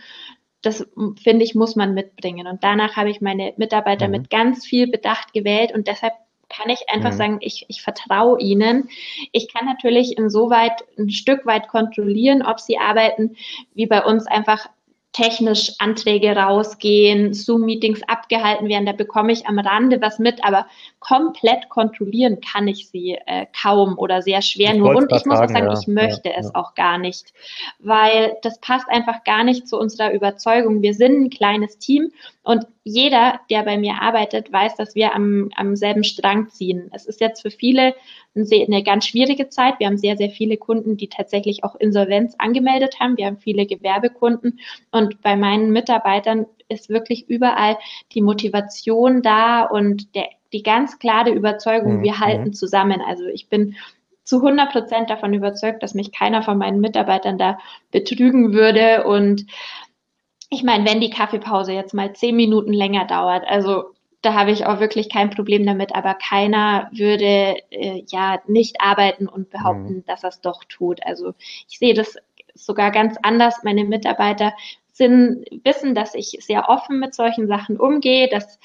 das 0.62 0.88
finde 1.22 1.46
ich, 1.46 1.53
muss 1.53 1.75
man 1.75 1.94
mitbringen. 1.94 2.48
Und 2.48 2.63
danach 2.63 2.96
habe 2.96 3.12
ich 3.12 3.22
meine 3.22 3.53
Mitarbeiter 3.58 4.08
mhm. 4.08 4.12
mit 4.13 4.29
ganz 4.32 4.65
viel 4.65 4.88
Bedacht 4.88 5.32
gewählt 5.32 5.72
und 5.74 5.88
deshalb 5.88 6.13
kann 6.50 6.70
ich 6.70 6.89
einfach 6.89 7.12
mhm. 7.12 7.17
sagen, 7.17 7.38
ich, 7.41 7.65
ich 7.70 7.82
vertraue 7.82 8.39
ihnen. 8.39 8.89
Ich 9.32 9.51
kann 9.53 9.65
natürlich 9.65 10.17
insoweit 10.17 10.84
ein 10.98 11.10
Stück 11.10 11.46
weit 11.46 11.67
kontrollieren, 11.67 12.41
ob 12.41 12.60
sie 12.60 12.77
arbeiten, 12.77 13.36
wie 13.74 13.88
bei 13.88 14.03
uns 14.03 14.27
einfach 14.27 14.67
technisch 15.15 15.72
Anträge 15.79 16.36
rausgehen, 16.36 17.34
Zoom-Meetings 17.34 18.01
abgehalten 18.03 18.67
werden, 18.67 18.86
da 18.86 18.91
bekomme 18.91 19.31
ich 19.31 19.48
am 19.48 19.57
Rande 19.57 20.01
was 20.01 20.19
mit, 20.19 20.43
aber 20.43 20.67
komplett 21.00 21.69
kontrollieren 21.69 22.41
kann 22.41 22.67
ich 22.67 22.89
sie 22.89 23.17
äh, 23.25 23.45
kaum 23.62 23.98
oder 23.98 24.22
sehr 24.22 24.41
schwer 24.41 24.74
ich 24.74 24.77
nur. 24.77 24.93
Und 24.93 25.10
ich 25.13 25.25
muss 25.25 25.39
auch 25.39 25.48
sagen, 25.48 25.67
ja, 25.67 25.79
ich 25.79 25.88
möchte 25.88 26.29
ja, 26.29 26.36
es 26.38 26.48
ja. 26.48 26.55
auch 26.55 26.75
gar 26.75 26.98
nicht, 26.98 27.31
weil 27.79 28.36
das 28.41 28.60
passt 28.60 28.89
einfach 28.89 29.24
gar 29.24 29.45
nicht 29.45 29.70
zu 29.70 29.79
unserer 29.79 30.11
Überzeugung. 30.11 30.81
Wir 30.81 30.94
sind 30.94 31.24
ein 31.24 31.29
kleines 31.29 31.77
Team 31.77 32.11
und 32.44 32.68
jeder, 32.87 33.39
der 33.50 33.63
bei 33.63 33.79
mir 33.79 33.95
arbeitet, 34.00 34.53
weiß, 34.53 34.75
dass 34.75 34.93
wir 34.93 35.15
am, 35.15 35.50
am 35.55 35.75
selben 35.75 36.03
Strang 36.03 36.50
ziehen. 36.50 36.91
Es 36.93 37.07
ist 37.07 37.19
jetzt 37.19 37.41
für 37.41 37.50
viele 37.50 37.95
eine 38.35 38.83
ganz 38.83 39.07
schwierige 39.07 39.50
Zeit. 39.50 39.79
Wir 39.79 39.87
haben 39.87 39.98
sehr, 39.98 40.17
sehr 40.17 40.29
viele 40.29 40.57
Kunden, 40.57 40.95
die 40.95 41.07
tatsächlich 41.07 41.63
auch 41.63 41.75
Insolvenz 41.75 42.35
angemeldet 42.37 43.00
haben. 43.00 43.17
Wir 43.17 43.25
haben 43.25 43.39
viele 43.39 43.65
Gewerbekunden 43.65 44.59
und 44.91 45.21
bei 45.24 45.35
meinen 45.35 45.71
Mitarbeitern 45.71 46.45
ist 46.69 46.89
wirklich 46.89 47.27
überall 47.27 47.77
die 48.13 48.21
Motivation 48.21 49.24
da 49.24 49.63
und 49.63 50.13
der, 50.13 50.29
die 50.53 50.61
ganz 50.61 51.00
klare 51.00 51.31
Überzeugung, 51.31 51.98
mhm. 51.98 52.03
wir 52.03 52.19
halten 52.19 52.53
zusammen. 52.53 53.01
Also 53.01 53.25
ich 53.25 53.50
bin 53.50 53.75
zu 54.25 54.37
100 54.37 54.71
Prozent 54.71 55.09
davon 55.09 55.33
überzeugt, 55.33 55.81
dass 55.81 55.95
mich 55.95 56.11
keiner 56.11 56.43
von 56.43 56.57
meinen 56.57 56.81
Mitarbeitern 56.81 57.37
da 57.39 57.57
betrügen 57.91 58.53
würde 58.53 59.05
und 59.05 59.45
ich 60.50 60.64
meine, 60.64 60.86
wenn 60.86 61.01
die 61.01 61.10
Kaffeepause 61.10 61.74
jetzt 61.74 61.94
mal 61.94 62.14
zehn 62.14 62.36
Minuten 62.36 62.74
länger 62.74 63.05
dauert, 63.05 63.44
also 63.48 63.96
da 64.22 64.34
habe 64.34 64.51
ich 64.51 64.66
auch 64.66 64.79
wirklich 64.79 65.10
kein 65.10 65.29
Problem 65.29 65.66
damit, 65.66 65.94
aber 65.94 66.16
keiner 66.16 66.90
würde 66.92 67.58
äh, 67.70 68.03
ja 68.08 68.40
nicht 68.48 68.81
arbeiten 68.81 69.27
und 69.27 69.51
behaupten, 69.51 69.98
mhm. 69.98 70.05
dass 70.08 70.24
er 70.24 70.29
es 70.29 70.42
doch 70.42 70.64
tut. 70.64 71.05
Also 71.05 71.34
ich 71.70 71.77
sehe 71.77 71.94
das 71.94 72.18
sogar 72.55 72.92
ganz 72.92 73.18
anders. 73.22 73.64
Meine 73.64 73.84
Mitarbeiter 73.84 74.53
sind, 74.92 75.46
wissen, 75.64 75.94
dass 75.94 76.16
ich 76.16 76.38
sehr 76.42 76.70
offen 76.70 77.00
mit 77.00 77.14
solchen 77.14 77.48
Sachen 77.48 77.77
umgehe, 77.77 78.29
dass 78.29 78.60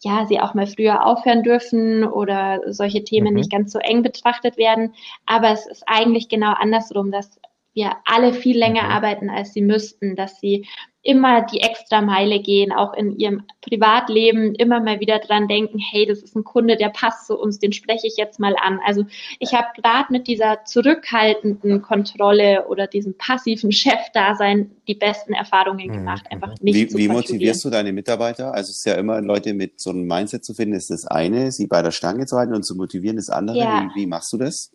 ja 0.00 0.24
sie 0.24 0.40
auch 0.40 0.54
mal 0.54 0.66
früher 0.66 1.04
aufhören 1.04 1.42
dürfen 1.42 2.04
oder 2.04 2.60
solche 2.72 3.04
Themen 3.04 3.34
mhm. 3.34 3.40
nicht 3.40 3.50
ganz 3.50 3.72
so 3.72 3.80
eng 3.80 4.02
betrachtet 4.02 4.56
werden. 4.56 4.94
Aber 5.26 5.50
es 5.50 5.66
ist 5.66 5.82
eigentlich 5.86 6.28
genau 6.28 6.52
andersrum, 6.52 7.10
dass 7.10 7.38
wir 7.74 7.96
alle 8.04 8.32
viel 8.32 8.56
länger 8.58 8.84
mhm. 8.84 8.90
arbeiten, 8.90 9.30
als 9.30 9.52
sie 9.52 9.62
müssten, 9.62 10.16
dass 10.16 10.40
sie 10.40 10.66
immer 11.04 11.42
die 11.42 11.60
extra 11.60 12.00
Meile 12.00 12.40
gehen, 12.40 12.72
auch 12.72 12.94
in 12.94 13.18
ihrem 13.18 13.42
Privatleben 13.60 14.54
immer 14.54 14.80
mal 14.80 15.00
wieder 15.00 15.18
dran 15.18 15.48
denken, 15.48 15.78
hey, 15.78 16.06
das 16.06 16.22
ist 16.22 16.34
ein 16.34 16.44
Kunde, 16.44 16.76
der 16.76 16.88
passt 16.88 17.26
zu 17.26 17.38
uns, 17.38 17.58
den 17.58 17.72
spreche 17.72 18.06
ich 18.06 18.16
jetzt 18.16 18.40
mal 18.40 18.56
an. 18.56 18.80
Also 18.86 19.04
ich 19.38 19.52
habe 19.52 19.66
gerade 19.76 20.10
mit 20.10 20.26
dieser 20.26 20.64
zurückhaltenden 20.64 21.82
Kontrolle 21.82 22.66
oder 22.68 22.86
diesem 22.86 23.18
passiven 23.18 23.70
Chefdasein 23.70 24.70
die 24.88 24.94
besten 24.94 25.34
Erfahrungen 25.34 25.88
mhm. 25.88 25.92
gemacht, 25.92 26.24
einfach 26.30 26.54
nicht 26.62 26.74
Wie, 26.74 26.88
zu 26.88 26.96
wie 26.96 27.08
motivierst 27.08 27.62
du 27.66 27.70
deine 27.70 27.92
Mitarbeiter? 27.92 28.54
Also 28.54 28.70
es 28.70 28.78
ist 28.78 28.86
ja 28.86 28.94
immer 28.94 29.20
Leute 29.20 29.52
mit 29.52 29.80
so 29.80 29.90
einem 29.90 30.06
Mindset 30.06 30.42
zu 30.42 30.54
finden, 30.54 30.74
ist 30.74 30.88
das 30.88 31.06
eine, 31.06 31.52
sie 31.52 31.66
bei 31.66 31.82
der 31.82 31.90
Stange 31.90 32.24
zu 32.24 32.38
halten 32.38 32.54
und 32.54 32.64
zu 32.64 32.76
motivieren, 32.76 33.16
das 33.16 33.28
andere. 33.28 33.58
Ja. 33.58 33.90
Wie, 33.94 34.02
wie 34.02 34.06
machst 34.06 34.32
du 34.32 34.38
das? 34.38 34.72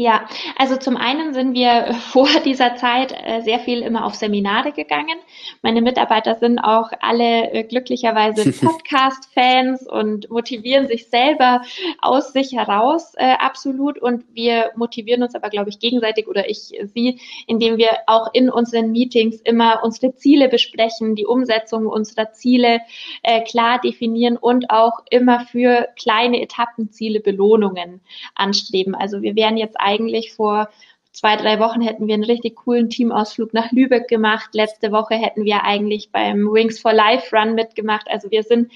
Ja, 0.00 0.26
also 0.56 0.78
zum 0.78 0.96
einen 0.96 1.34
sind 1.34 1.52
wir 1.52 1.92
vor 2.10 2.26
dieser 2.42 2.74
Zeit 2.76 3.12
äh, 3.12 3.42
sehr 3.42 3.58
viel 3.60 3.82
immer 3.82 4.06
auf 4.06 4.14
Seminare 4.14 4.72
gegangen. 4.72 5.18
Meine 5.60 5.82
Mitarbeiter 5.82 6.36
sind 6.36 6.58
auch 6.58 6.90
alle 7.02 7.52
äh, 7.52 7.64
glücklicherweise 7.64 8.50
Podcast-Fans 8.66 9.86
und 9.86 10.30
motivieren 10.30 10.86
sich 10.86 11.10
selber 11.10 11.60
aus 12.00 12.32
sich 12.32 12.52
heraus 12.52 13.12
äh, 13.18 13.34
absolut. 13.40 13.98
Und 14.00 14.24
wir 14.32 14.70
motivieren 14.74 15.22
uns 15.22 15.34
aber, 15.34 15.50
glaube 15.50 15.68
ich, 15.68 15.80
gegenseitig 15.80 16.28
oder 16.28 16.48
ich 16.48 16.72
sie, 16.94 17.20
indem 17.46 17.76
wir 17.76 17.90
auch 18.06 18.28
in 18.32 18.48
unseren 18.48 18.92
Meetings 18.92 19.42
immer 19.42 19.80
unsere 19.84 20.14
Ziele 20.14 20.48
besprechen, 20.48 21.14
die 21.14 21.26
Umsetzung 21.26 21.86
unserer 21.86 22.32
Ziele 22.32 22.80
äh, 23.22 23.42
klar 23.42 23.78
definieren 23.78 24.38
und 24.38 24.70
auch 24.70 25.00
immer 25.10 25.40
für 25.40 25.88
kleine 25.98 26.40
Etappenziele 26.40 27.20
Belohnungen 27.20 28.00
anstreben. 28.34 28.94
Also 28.94 29.20
wir 29.20 29.36
werden 29.36 29.58
jetzt 29.58 29.76
eigentlich 29.90 30.32
vor 30.32 30.68
zwei, 31.12 31.36
drei 31.36 31.58
Wochen 31.58 31.80
hätten 31.80 32.06
wir 32.06 32.14
einen 32.14 32.24
richtig 32.24 32.56
coolen 32.56 32.88
Teamausflug 32.88 33.52
nach 33.52 33.72
Lübeck 33.72 34.08
gemacht. 34.08 34.50
Letzte 34.52 34.92
Woche 34.92 35.14
hätten 35.14 35.44
wir 35.44 35.64
eigentlich 35.64 36.10
beim 36.12 36.50
Wings 36.52 36.78
for 36.78 36.92
Life 36.92 37.34
Run 37.34 37.54
mitgemacht. 37.54 38.06
Also 38.08 38.30
wir 38.30 38.42
sind 38.42 38.70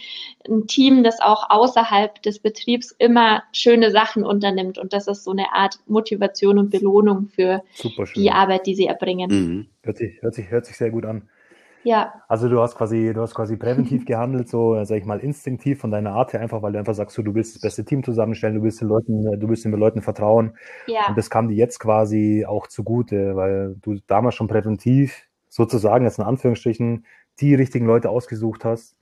ein 0.48 0.66
Team, 0.66 1.04
das 1.04 1.20
auch 1.20 1.48
außerhalb 1.50 2.20
des 2.22 2.40
Betriebs 2.40 2.90
immer 2.98 3.44
schöne 3.52 3.90
Sachen 3.90 4.24
unternimmt. 4.24 4.78
Und 4.78 4.92
das 4.92 5.06
ist 5.06 5.24
so 5.24 5.30
eine 5.30 5.52
Art 5.52 5.78
Motivation 5.86 6.58
und 6.58 6.70
Belohnung 6.70 7.28
für 7.28 7.62
die 8.16 8.30
Arbeit, 8.30 8.66
die 8.66 8.74
sie 8.74 8.86
erbringen. 8.86 9.30
Mhm. 9.30 9.66
Hört, 9.82 9.98
sich, 9.98 10.20
hört, 10.20 10.34
sich, 10.34 10.50
hört 10.50 10.66
sich 10.66 10.76
sehr 10.76 10.90
gut 10.90 11.04
an. 11.04 11.28
Ja. 11.84 12.14
Also 12.28 12.48
du 12.48 12.60
hast 12.60 12.76
quasi, 12.76 13.12
du 13.14 13.20
hast 13.20 13.34
quasi 13.34 13.56
präventiv 13.56 14.04
gehandelt, 14.06 14.48
so 14.48 14.82
sag 14.84 14.96
ich 14.96 15.04
mal 15.04 15.20
instinktiv 15.20 15.80
von 15.80 15.90
deiner 15.90 16.12
Art 16.12 16.32
her, 16.32 16.40
einfach 16.40 16.62
weil 16.62 16.72
du 16.72 16.78
einfach 16.78 16.94
sagst, 16.94 17.14
so, 17.14 17.22
du 17.22 17.34
willst 17.34 17.54
das 17.54 17.62
beste 17.62 17.84
Team 17.84 18.02
zusammenstellen, 18.02 18.56
du 18.56 18.62
willst 18.62 18.80
den 18.80 18.88
Leuten, 18.88 19.38
du 19.38 19.48
willst 19.48 19.64
den 19.64 19.72
Leuten 19.72 20.02
vertrauen. 20.02 20.56
Ja. 20.86 21.08
Und 21.08 21.16
das 21.16 21.30
kam 21.30 21.48
dir 21.48 21.54
jetzt 21.54 21.78
quasi 21.78 22.44
auch 22.48 22.66
zugute, 22.66 23.36
weil 23.36 23.76
du 23.82 23.98
damals 24.06 24.34
schon 24.34 24.48
präventiv 24.48 25.28
sozusagen 25.48 26.04
jetzt 26.04 26.18
in 26.18 26.24
Anführungsstrichen 26.24 27.04
die 27.40 27.54
richtigen 27.54 27.86
Leute 27.86 28.10
ausgesucht 28.10 28.64
hast, 28.64 28.96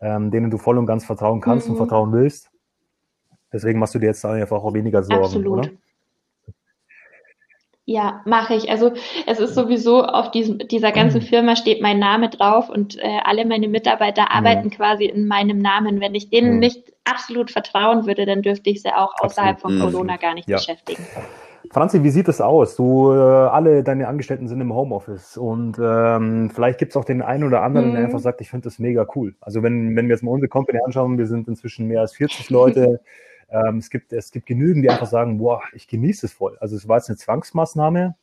ähm, 0.00 0.30
denen 0.30 0.50
du 0.50 0.58
voll 0.58 0.78
und 0.78 0.86
ganz 0.86 1.04
vertrauen 1.04 1.40
kannst 1.40 1.66
mhm. 1.66 1.72
und 1.72 1.76
vertrauen 1.78 2.12
willst. 2.12 2.50
Deswegen 3.52 3.78
machst 3.78 3.94
du 3.94 3.98
dir 3.98 4.06
jetzt 4.06 4.24
einfach 4.24 4.62
auch 4.62 4.74
weniger 4.74 5.02
Sorgen, 5.02 5.24
Absolut. 5.24 5.66
oder? 5.66 5.70
Ja, 7.90 8.20
mache 8.26 8.52
ich. 8.54 8.70
Also 8.70 8.92
es 9.26 9.40
ist 9.40 9.54
sowieso 9.54 10.04
auf 10.04 10.30
diesem, 10.30 10.58
dieser 10.58 10.92
ganzen 10.92 11.22
Firma 11.22 11.56
steht 11.56 11.80
mein 11.80 11.98
Name 11.98 12.28
drauf 12.28 12.68
und 12.68 12.98
äh, 12.98 13.20
alle 13.24 13.46
meine 13.46 13.66
Mitarbeiter 13.66 14.30
arbeiten 14.30 14.68
quasi 14.68 15.06
in 15.06 15.26
meinem 15.26 15.56
Namen. 15.56 15.98
Wenn 15.98 16.14
ich 16.14 16.28
denen 16.28 16.58
nicht 16.58 16.92
absolut 17.04 17.50
vertrauen 17.50 18.06
würde, 18.06 18.26
dann 18.26 18.42
dürfte 18.42 18.68
ich 18.68 18.82
sie 18.82 18.90
auch 18.94 19.14
außerhalb 19.20 19.54
absolut. 19.54 19.80
von 19.80 19.90
Corona 19.90 20.18
gar 20.18 20.34
nicht 20.34 20.50
ja. 20.50 20.58
beschäftigen. 20.58 21.02
Franzi, 21.70 22.04
wie 22.04 22.10
sieht 22.10 22.28
es 22.28 22.42
aus? 22.42 22.76
Du, 22.76 23.10
äh, 23.10 23.16
alle 23.16 23.82
deine 23.82 24.06
Angestellten 24.06 24.48
sind 24.48 24.60
im 24.60 24.74
Homeoffice 24.74 25.38
und 25.38 25.78
ähm, 25.82 26.50
vielleicht 26.50 26.78
gibt 26.78 26.92
es 26.92 26.96
auch 26.98 27.06
den 27.06 27.22
einen 27.22 27.44
oder 27.44 27.62
anderen, 27.62 27.88
mhm. 27.88 27.94
der 27.94 28.04
einfach 28.04 28.20
sagt, 28.20 28.42
ich 28.42 28.50
finde 28.50 28.64
das 28.64 28.78
mega 28.78 29.06
cool. 29.16 29.34
Also 29.40 29.62
wenn, 29.62 29.96
wenn 29.96 30.08
wir 30.08 30.14
jetzt 30.14 30.22
mal 30.22 30.32
unsere 30.32 30.50
Company 30.50 30.78
anschauen, 30.84 31.16
wir 31.16 31.26
sind 31.26 31.48
inzwischen 31.48 31.86
mehr 31.86 32.02
als 32.02 32.12
40 32.12 32.50
Leute. 32.50 33.00
Ähm, 33.50 33.78
es, 33.78 33.90
gibt, 33.90 34.12
es 34.12 34.30
gibt 34.30 34.46
genügend, 34.46 34.84
die 34.84 34.90
einfach 34.90 35.06
sagen, 35.06 35.38
boah, 35.38 35.62
ich 35.72 35.88
genieße 35.88 36.26
es 36.26 36.32
voll. 36.32 36.56
Also 36.60 36.76
es 36.76 36.88
war 36.88 36.98
jetzt 36.98 37.08
eine 37.08 37.16
Zwangsmaßnahme, 37.16 38.14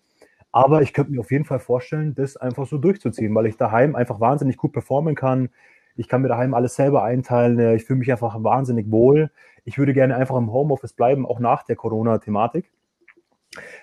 aber 0.52 0.82
ich 0.82 0.94
könnte 0.94 1.12
mir 1.12 1.20
auf 1.20 1.32
jeden 1.32 1.46
Fall 1.46 1.60
vorstellen, 1.60 2.16
das 2.16 2.38
einfach 2.38 2.68
so 2.68 2.78
durchzuziehen, 2.78 3.34
weil 3.36 3.48
ich 3.48 3.58
daheim 3.58 3.96
einfach 3.96 4.20
wahnsinnig 4.20 4.58
gut 4.58 4.74
performen 4.74 5.16
kann. 5.16 5.50
Ich 5.98 6.08
kann 6.08 6.22
mir 6.22 6.28
daheim 6.28 6.54
alles 6.54 6.76
selber 6.76 7.04
einteilen. 7.04 7.76
Ich 7.76 7.86
fühle 7.86 8.00
mich 8.00 8.12
einfach 8.12 8.36
wahnsinnig 8.44 8.92
wohl. 8.92 9.32
Ich 9.64 9.78
würde 9.78 9.94
gerne 9.94 10.16
einfach 10.16 10.36
im 10.36 10.52
Homeoffice 10.52 10.94
bleiben, 10.94 11.26
auch 11.26 11.40
nach 11.40 11.64
der 11.64 11.76
Corona-Thematik. 11.76 12.72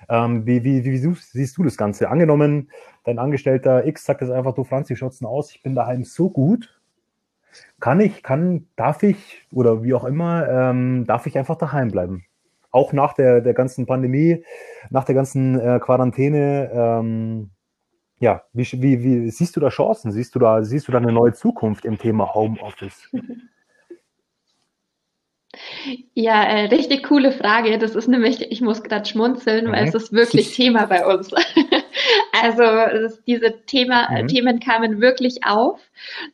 Ähm, 0.08 0.46
wie, 0.46 0.62
wie, 0.64 0.84
wie 0.84 0.98
siehst 0.98 1.56
du 1.56 1.64
das 1.64 1.76
Ganze? 1.76 2.10
Angenommen, 2.10 2.70
dein 3.04 3.18
Angestellter 3.18 3.86
X 3.86 4.04
sagt 4.04 4.20
jetzt 4.20 4.30
einfach, 4.30 4.54
du 4.54 4.64
Franz, 4.64 4.90
wie 4.90 4.96
schaut's 4.96 5.22
aus? 5.24 5.50
Ich 5.50 5.62
bin 5.62 5.74
daheim 5.74 6.04
so 6.04 6.30
gut, 6.30 6.80
kann 7.80 8.00
ich, 8.00 8.22
kann, 8.22 8.66
darf 8.76 9.02
ich 9.02 9.46
oder 9.52 9.82
wie 9.82 9.94
auch 9.94 10.04
immer, 10.04 10.48
ähm, 10.48 11.04
darf 11.06 11.26
ich 11.26 11.38
einfach 11.38 11.56
daheim 11.56 11.90
bleiben. 11.90 12.24
Auch 12.70 12.92
nach 12.92 13.12
der, 13.12 13.40
der 13.40 13.54
ganzen 13.54 13.86
Pandemie, 13.86 14.44
nach 14.90 15.04
der 15.04 15.14
ganzen 15.14 15.58
äh, 15.60 15.78
Quarantäne. 15.80 16.70
Ähm, 16.72 17.50
ja, 18.18 18.42
wie, 18.52 18.64
wie, 18.80 19.02
wie 19.02 19.30
siehst 19.30 19.56
du 19.56 19.60
da 19.60 19.68
Chancen? 19.68 20.12
Siehst 20.12 20.34
du 20.34 20.38
da, 20.38 20.62
siehst 20.62 20.88
du 20.88 20.92
da 20.92 20.98
eine 20.98 21.12
neue 21.12 21.32
Zukunft 21.32 21.84
im 21.84 21.98
Thema 21.98 22.34
Homeoffice? 22.34 23.10
Ja, 26.14 26.44
äh, 26.44 26.66
richtig 26.66 27.02
coole 27.04 27.32
Frage. 27.32 27.78
Das 27.78 27.94
ist 27.94 28.08
nämlich, 28.08 28.40
ich 28.50 28.60
muss 28.60 28.82
gerade 28.82 29.04
schmunzeln, 29.04 29.66
mhm. 29.66 29.72
weil 29.72 29.88
es 29.88 29.94
ist 29.94 30.12
wirklich 30.12 30.54
Thema 30.56 30.86
bei 30.86 31.04
uns. 31.06 31.30
Also 32.32 32.62
das, 32.62 33.22
diese 33.24 33.64
Thema, 33.66 34.10
mhm. 34.10 34.28
Themen 34.28 34.60
kamen 34.60 35.00
wirklich 35.00 35.44
auf. 35.44 35.80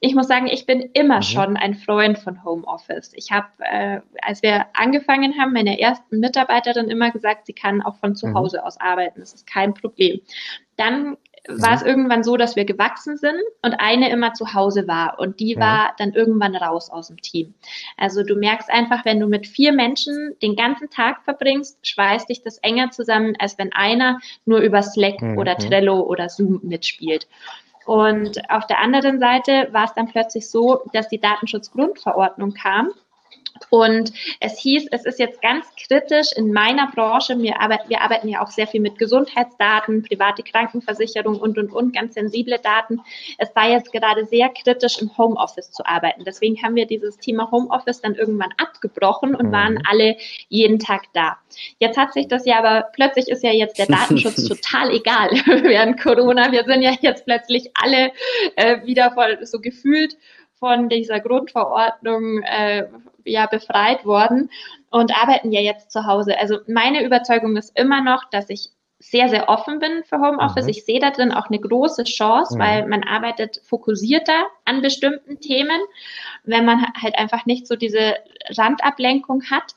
Ich 0.00 0.14
muss 0.14 0.28
sagen, 0.28 0.46
ich 0.46 0.66
bin 0.66 0.80
immer 0.92 1.16
mhm. 1.16 1.22
schon 1.22 1.56
ein 1.56 1.74
Freund 1.74 2.18
von 2.18 2.44
Homeoffice. 2.44 3.12
Ich 3.14 3.30
habe, 3.30 3.48
äh, 3.60 4.00
als 4.22 4.42
wir 4.42 4.66
angefangen 4.74 5.38
haben, 5.40 5.52
meiner 5.52 5.78
ersten 5.78 6.20
Mitarbeiterin 6.20 6.88
immer 6.88 7.10
gesagt, 7.10 7.46
sie 7.46 7.52
kann 7.52 7.82
auch 7.82 7.96
von 7.96 8.14
zu 8.14 8.28
mhm. 8.28 8.34
Hause 8.34 8.64
aus 8.64 8.80
arbeiten. 8.80 9.20
Das 9.20 9.34
ist 9.34 9.46
kein 9.46 9.74
Problem. 9.74 10.20
Dann 10.76 11.16
war 11.46 11.74
es 11.74 11.82
irgendwann 11.82 12.24
so, 12.24 12.36
dass 12.36 12.56
wir 12.56 12.64
gewachsen 12.64 13.16
sind 13.16 13.40
und 13.62 13.74
eine 13.74 14.10
immer 14.10 14.34
zu 14.34 14.54
Hause 14.54 14.88
war 14.88 15.18
und 15.18 15.40
die 15.40 15.56
war 15.56 15.92
dann 15.98 16.12
irgendwann 16.12 16.56
raus 16.56 16.90
aus 16.90 17.08
dem 17.08 17.18
Team. 17.18 17.54
Also 17.96 18.22
du 18.22 18.36
merkst 18.36 18.70
einfach, 18.70 19.04
wenn 19.04 19.20
du 19.20 19.26
mit 19.26 19.46
vier 19.46 19.72
Menschen 19.72 20.36
den 20.42 20.56
ganzen 20.56 20.90
Tag 20.90 21.22
verbringst, 21.24 21.78
schweißt 21.86 22.28
dich 22.28 22.42
das 22.42 22.58
enger 22.58 22.90
zusammen, 22.90 23.34
als 23.38 23.58
wenn 23.58 23.72
einer 23.72 24.18
nur 24.44 24.60
über 24.60 24.82
Slack 24.82 25.22
mhm. 25.22 25.38
oder 25.38 25.56
Trello 25.56 26.00
oder 26.00 26.28
Zoom 26.28 26.60
mitspielt. 26.62 27.28
Und 27.86 28.50
auf 28.50 28.66
der 28.66 28.80
anderen 28.80 29.18
Seite 29.18 29.68
war 29.72 29.84
es 29.84 29.94
dann 29.94 30.08
plötzlich 30.08 30.50
so, 30.50 30.82
dass 30.92 31.08
die 31.08 31.20
Datenschutzgrundverordnung 31.20 32.52
kam 32.52 32.90
und 33.70 34.12
es 34.40 34.58
hieß, 34.58 34.88
es 34.90 35.04
ist 35.04 35.18
jetzt 35.18 35.40
ganz 35.42 35.66
kritisch 35.76 36.28
in 36.34 36.52
meiner 36.52 36.90
Branche, 36.90 37.38
wir 37.38 37.60
arbeiten, 37.60 37.88
wir 37.88 38.00
arbeiten 38.00 38.28
ja 38.28 38.42
auch 38.42 38.50
sehr 38.50 38.66
viel 38.66 38.80
mit 38.80 38.98
Gesundheitsdaten, 38.98 40.02
private 40.02 40.42
Krankenversicherung 40.42 41.38
und, 41.38 41.58
und, 41.58 41.72
und, 41.72 41.94
ganz 41.94 42.14
sensible 42.14 42.58
Daten. 42.58 43.00
Es 43.38 43.50
sei 43.54 43.72
jetzt 43.72 43.92
gerade 43.92 44.24
sehr 44.24 44.48
kritisch, 44.50 44.98
im 45.00 45.16
Homeoffice 45.16 45.70
zu 45.70 45.84
arbeiten. 45.86 46.24
Deswegen 46.24 46.62
haben 46.62 46.74
wir 46.74 46.86
dieses 46.86 47.18
Thema 47.18 47.50
Homeoffice 47.50 48.00
dann 48.00 48.14
irgendwann 48.14 48.52
abgebrochen 48.56 49.34
und 49.34 49.52
waren 49.52 49.74
mhm. 49.74 49.82
alle 49.88 50.16
jeden 50.48 50.78
Tag 50.78 51.04
da. 51.12 51.38
Jetzt 51.78 51.96
hat 51.96 52.12
sich 52.12 52.28
das 52.28 52.44
ja 52.46 52.58
aber, 52.58 52.88
plötzlich 52.92 53.28
ist 53.28 53.42
ja 53.42 53.52
jetzt 53.52 53.78
der 53.78 53.86
Datenschutz 53.88 54.46
total 54.46 54.90
egal 54.90 55.30
während 55.46 56.00
Corona. 56.00 56.52
Wir 56.52 56.64
sind 56.64 56.82
ja 56.82 56.92
jetzt 57.00 57.24
plötzlich 57.24 57.70
alle 57.74 58.12
äh, 58.56 58.84
wieder 58.84 59.12
voll 59.12 59.38
so 59.44 59.60
gefühlt 59.60 60.16
von 60.58 60.88
dieser 60.88 61.20
Grundverordnung 61.20 62.42
äh, 62.42 62.86
ja 63.24 63.46
befreit 63.46 64.04
worden 64.04 64.50
und 64.90 65.14
arbeiten 65.14 65.52
ja 65.52 65.60
jetzt 65.60 65.90
zu 65.90 66.06
Hause. 66.06 66.38
Also 66.38 66.58
meine 66.66 67.04
Überzeugung 67.04 67.56
ist 67.56 67.78
immer 67.78 68.02
noch, 68.02 68.24
dass 68.30 68.48
ich 68.50 68.70
sehr, 69.00 69.28
sehr 69.28 69.48
offen 69.48 69.78
bin 69.78 70.02
für 70.04 70.18
Homeoffice. 70.18 70.64
Mhm. 70.64 70.70
Ich 70.70 70.84
sehe 70.84 70.98
da 70.98 71.10
drin 71.10 71.32
auch 71.32 71.48
eine 71.48 71.60
große 71.60 72.04
Chance, 72.04 72.56
mhm. 72.56 72.60
weil 72.60 72.86
man 72.86 73.04
arbeitet 73.04 73.60
fokussierter 73.64 74.46
an 74.64 74.82
bestimmten 74.82 75.40
Themen, 75.40 75.80
wenn 76.44 76.64
man 76.64 76.84
halt 77.00 77.16
einfach 77.16 77.46
nicht 77.46 77.66
so 77.66 77.76
diese 77.76 78.16
Randablenkung 78.56 79.44
hat. 79.50 79.74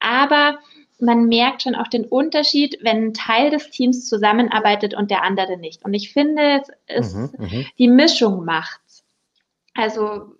Aber 0.00 0.58
man 0.98 1.26
merkt 1.26 1.62
schon 1.62 1.74
auch 1.74 1.88
den 1.88 2.04
Unterschied, 2.04 2.78
wenn 2.82 3.08
ein 3.08 3.14
Teil 3.14 3.50
des 3.50 3.70
Teams 3.70 4.08
zusammenarbeitet 4.08 4.94
und 4.94 5.10
der 5.10 5.22
andere 5.22 5.56
nicht. 5.56 5.84
Und 5.84 5.94
ich 5.94 6.12
finde, 6.12 6.62
es 6.88 7.06
ist, 7.06 7.14
mhm, 7.14 7.30
mhm. 7.38 7.66
die 7.78 7.88
Mischung 7.88 8.44
macht. 8.44 8.80
Also 9.74 10.34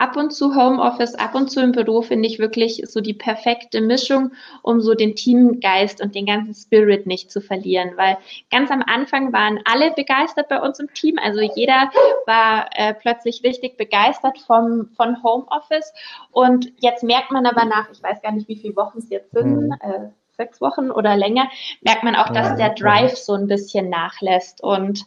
ab 0.00 0.16
und 0.16 0.32
zu 0.32 0.56
Homeoffice, 0.56 1.14
ab 1.14 1.34
und 1.34 1.50
zu 1.50 1.60
im 1.60 1.72
Büro 1.72 2.00
finde 2.00 2.26
ich 2.26 2.38
wirklich 2.38 2.82
so 2.86 3.00
die 3.00 3.12
perfekte 3.12 3.82
Mischung, 3.82 4.32
um 4.62 4.80
so 4.80 4.94
den 4.94 5.14
Teamgeist 5.14 6.00
und 6.00 6.14
den 6.14 6.24
ganzen 6.24 6.54
Spirit 6.54 7.06
nicht 7.06 7.30
zu 7.30 7.42
verlieren. 7.42 7.92
Weil 7.96 8.16
ganz 8.50 8.70
am 8.70 8.82
Anfang 8.82 9.32
waren 9.34 9.60
alle 9.66 9.92
begeistert 9.92 10.48
bei 10.48 10.60
uns 10.60 10.80
im 10.80 10.92
Team. 10.94 11.18
Also 11.22 11.40
jeder 11.40 11.90
war 12.26 12.70
äh, 12.74 12.94
plötzlich 12.94 13.44
richtig 13.44 13.76
begeistert 13.76 14.38
vom, 14.38 14.88
von 14.96 15.22
Homeoffice. 15.22 15.92
Und 16.30 16.72
jetzt 16.78 17.04
merkt 17.04 17.30
man 17.30 17.44
aber 17.44 17.66
nach, 17.66 17.90
ich 17.92 18.02
weiß 18.02 18.22
gar 18.22 18.32
nicht, 18.32 18.48
wie 18.48 18.56
viele 18.56 18.76
Wochen 18.76 18.98
es 18.98 19.10
jetzt 19.10 19.32
sind, 19.32 19.66
mhm. 19.66 19.76
äh, 19.82 20.08
sechs 20.30 20.62
Wochen 20.62 20.90
oder 20.90 21.14
länger, 21.18 21.50
merkt 21.82 22.02
man 22.02 22.16
auch, 22.16 22.30
dass 22.30 22.56
der 22.56 22.70
Drive 22.70 23.18
so 23.18 23.34
ein 23.34 23.46
bisschen 23.46 23.90
nachlässt. 23.90 24.62
Und 24.62 25.04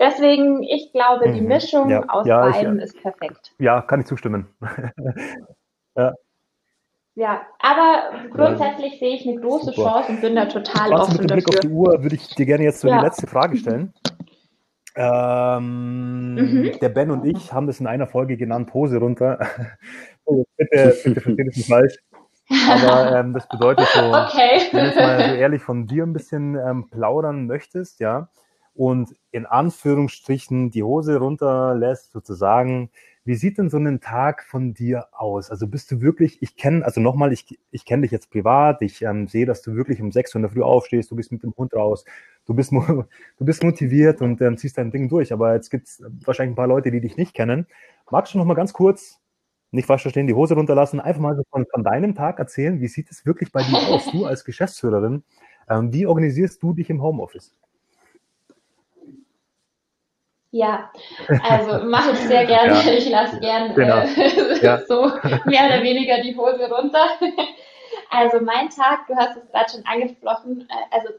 Deswegen, 0.00 0.62
ich 0.62 0.92
glaube, 0.92 1.32
die 1.32 1.40
mhm. 1.40 1.48
Mischung 1.48 1.90
ja. 1.90 2.04
aus 2.08 2.26
ja, 2.26 2.48
beiden 2.48 2.78
ich, 2.78 2.84
ist 2.84 3.02
perfekt. 3.02 3.52
Ja, 3.58 3.82
kann 3.82 4.00
ich 4.00 4.06
zustimmen. 4.06 4.46
ja. 5.96 6.14
Ja, 7.14 7.42
aber 7.58 8.28
grundsätzlich 8.30 9.00
sehe 9.00 9.16
ich 9.16 9.26
eine 9.26 9.40
große 9.40 9.72
Super. 9.72 9.90
Chance 9.90 10.12
und 10.12 10.20
bin 10.20 10.36
da 10.36 10.46
total 10.46 10.90
Trotzdem 10.90 11.16
offen 11.16 11.20
mit 11.22 11.32
Blick 11.32 11.48
auf 11.48 11.60
die 11.60 11.68
Uhr 11.68 12.00
würde 12.04 12.14
ich 12.14 12.28
dir 12.28 12.46
gerne 12.46 12.62
jetzt 12.62 12.80
so 12.80 12.88
die 12.88 12.94
letzte 12.94 13.26
Frage 13.26 13.56
stellen. 13.58 13.92
Ähm, 14.94 16.34
mhm. 16.34 16.78
Der 16.80 16.88
Ben 16.88 17.10
und 17.10 17.24
ich 17.24 17.52
haben 17.52 17.66
das 17.66 17.80
in 17.80 17.88
einer 17.88 18.06
Folge 18.06 18.36
genannt, 18.36 18.70
Pose 18.70 18.98
runter. 18.98 19.38
Oh, 20.30 20.44
bitte, 20.58 20.94
bitte 21.04 21.22
versteht 21.22 21.48
es 21.48 21.56
nicht 21.56 21.70
falsch. 21.70 21.96
Aber 22.68 23.18
ähm, 23.18 23.32
das 23.32 23.48
bedeutet 23.48 23.86
so, 23.94 24.00
okay. 24.00 24.60
wenn 24.72 24.80
du 24.80 24.86
jetzt 24.90 24.96
mal 24.98 25.20
so 25.26 25.34
ehrlich 25.34 25.62
von 25.62 25.86
dir 25.86 26.04
ein 26.04 26.12
bisschen 26.12 26.54
ähm, 26.54 26.90
plaudern 26.90 27.46
möchtest, 27.46 27.98
ja, 27.98 28.28
und 28.78 29.16
in 29.32 29.44
Anführungsstrichen 29.44 30.70
die 30.70 30.84
Hose 30.84 31.16
runterlässt, 31.16 32.12
sozusagen, 32.12 32.90
wie 33.24 33.34
sieht 33.34 33.58
denn 33.58 33.70
so 33.70 33.76
ein 33.76 34.00
Tag 34.00 34.44
von 34.44 34.72
dir 34.72 35.08
aus? 35.10 35.50
Also 35.50 35.66
bist 35.66 35.90
du 35.90 36.00
wirklich, 36.00 36.40
ich 36.42 36.54
kenne, 36.54 36.84
also 36.84 37.00
nochmal, 37.00 37.32
ich, 37.32 37.58
ich 37.72 37.84
kenne 37.84 38.02
dich 38.02 38.12
jetzt 38.12 38.30
privat, 38.30 38.80
ich 38.80 39.02
ähm, 39.02 39.26
sehe, 39.26 39.46
dass 39.46 39.62
du 39.62 39.74
wirklich 39.74 40.00
um 40.00 40.12
6 40.12 40.32
Uhr 40.32 40.38
in 40.38 40.42
der 40.42 40.52
Früh 40.52 40.62
aufstehst, 40.62 41.10
du 41.10 41.16
bist 41.16 41.32
mit 41.32 41.42
dem 41.42 41.52
Hund 41.56 41.74
raus, 41.74 42.04
du 42.46 42.54
bist, 42.54 42.70
du 42.72 43.04
bist 43.40 43.64
motiviert 43.64 44.22
und 44.22 44.40
ähm, 44.42 44.56
ziehst 44.56 44.78
dein 44.78 44.92
Ding 44.92 45.08
durch. 45.08 45.32
Aber 45.32 45.54
jetzt 45.54 45.70
gibt 45.70 45.88
es 45.88 46.00
wahrscheinlich 46.24 46.52
ein 46.52 46.56
paar 46.56 46.68
Leute, 46.68 46.92
die 46.92 47.00
dich 47.00 47.16
nicht 47.16 47.34
kennen. 47.34 47.66
Magst 48.08 48.32
du 48.32 48.38
noch 48.38 48.44
mal 48.44 48.54
ganz 48.54 48.72
kurz, 48.72 49.18
nicht 49.72 49.86
falsch 49.86 50.02
verstehen, 50.02 50.28
die 50.28 50.34
Hose 50.34 50.54
runterlassen, 50.54 51.00
einfach 51.00 51.20
mal 51.20 51.34
so 51.34 51.42
von, 51.50 51.66
von 51.68 51.82
deinem 51.82 52.14
Tag 52.14 52.38
erzählen, 52.38 52.80
wie 52.80 52.86
sieht 52.86 53.10
es 53.10 53.26
wirklich 53.26 53.50
bei 53.50 53.64
dir 53.64 53.88
aus? 53.88 54.08
Du 54.12 54.24
als 54.24 54.44
Geschäftsführerin, 54.44 55.24
ähm, 55.68 55.92
wie 55.92 56.06
organisierst 56.06 56.62
du 56.62 56.74
dich 56.74 56.90
im 56.90 57.02
Homeoffice? 57.02 57.56
Ja, 60.58 60.90
also 61.48 61.86
mache 61.86 62.10
ich 62.10 62.18
sehr 62.18 62.44
gerne. 62.54 62.72
Ja. 62.72 62.92
Ich 62.92 63.08
lasse 63.08 63.38
gern 63.38 63.74
genau. 63.74 63.98
äh, 64.00 64.60
ja. 64.60 64.78
so 64.86 65.02
mehr 65.44 65.66
oder 65.66 65.82
weniger 65.84 66.20
die 66.20 66.36
Hose 66.36 66.68
runter. 66.68 67.06
Also 68.10 68.40
mein 68.40 68.68
Tag, 68.68 69.06
du 69.06 69.14
hast 69.14 69.36
es 69.36 69.48
gerade 69.52 69.70
schon 69.70 69.86
angesprochen, 69.86 70.68
äh, 70.68 70.96
also 70.96 71.10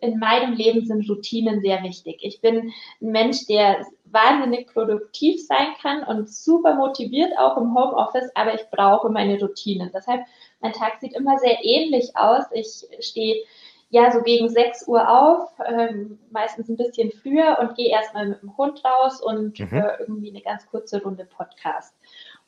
in 0.00 0.18
meinem 0.18 0.54
Leben 0.54 0.84
sind 0.84 1.08
Routinen 1.08 1.60
sehr 1.60 1.82
wichtig. 1.84 2.18
Ich 2.22 2.40
bin 2.40 2.72
ein 3.00 3.10
Mensch, 3.12 3.46
der 3.46 3.86
wahnsinnig 4.06 4.66
produktiv 4.72 5.46
sein 5.46 5.68
kann 5.80 6.02
und 6.02 6.28
super 6.28 6.74
motiviert 6.74 7.32
auch 7.38 7.56
im 7.58 7.74
Homeoffice, 7.74 8.30
aber 8.34 8.54
ich 8.54 8.62
brauche 8.72 9.08
meine 9.10 9.38
Routinen. 9.38 9.90
Deshalb, 9.94 10.22
mein 10.60 10.72
Tag 10.72 10.98
sieht 11.00 11.14
immer 11.14 11.38
sehr 11.38 11.62
ähnlich 11.62 12.16
aus. 12.16 12.44
Ich 12.52 12.86
stehe 13.04 13.44
ja 13.90 14.10
so 14.12 14.22
gegen 14.22 14.48
6 14.48 14.86
Uhr 14.88 15.08
auf, 15.08 15.50
ähm, 15.66 16.18
meistens 16.30 16.68
ein 16.68 16.76
bisschen 16.76 17.10
früher 17.10 17.58
und 17.60 17.76
gehe 17.76 17.90
erstmal 17.90 18.28
mit 18.28 18.40
dem 18.40 18.56
Hund 18.56 18.82
raus 18.84 19.20
und 19.20 19.58
mhm. 19.58 19.68
äh, 19.72 19.96
irgendwie 19.98 20.30
eine 20.30 20.40
ganz 20.40 20.66
kurze 20.68 21.02
Runde 21.02 21.24
Podcast, 21.24 21.94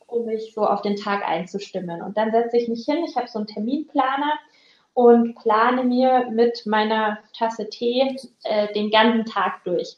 um 0.07 0.25
mich 0.25 0.55
so 0.55 0.65
auf 0.65 0.83
den 0.83 0.97
Tag 0.97 1.29
einzustimmen. 1.29 2.01
Und 2.01 2.17
dann 2.17 2.31
setze 2.31 2.57
ich 2.57 2.69
mich 2.69 2.85
hin, 2.85 3.05
ich 3.05 3.17
habe 3.17 3.29
so 3.29 3.39
einen 3.39 3.49
Terminplaner 3.49 4.35
und 4.95 5.35
plane 5.35 5.85
mir 5.85 6.29
mit 6.31 6.65
meiner 6.65 7.19
Tasse 7.37 7.69
Tee 7.69 8.17
äh, 8.45 8.73
den 8.73 8.91
ganzen 8.91 9.25
Tag 9.25 9.65
durch. 9.65 9.97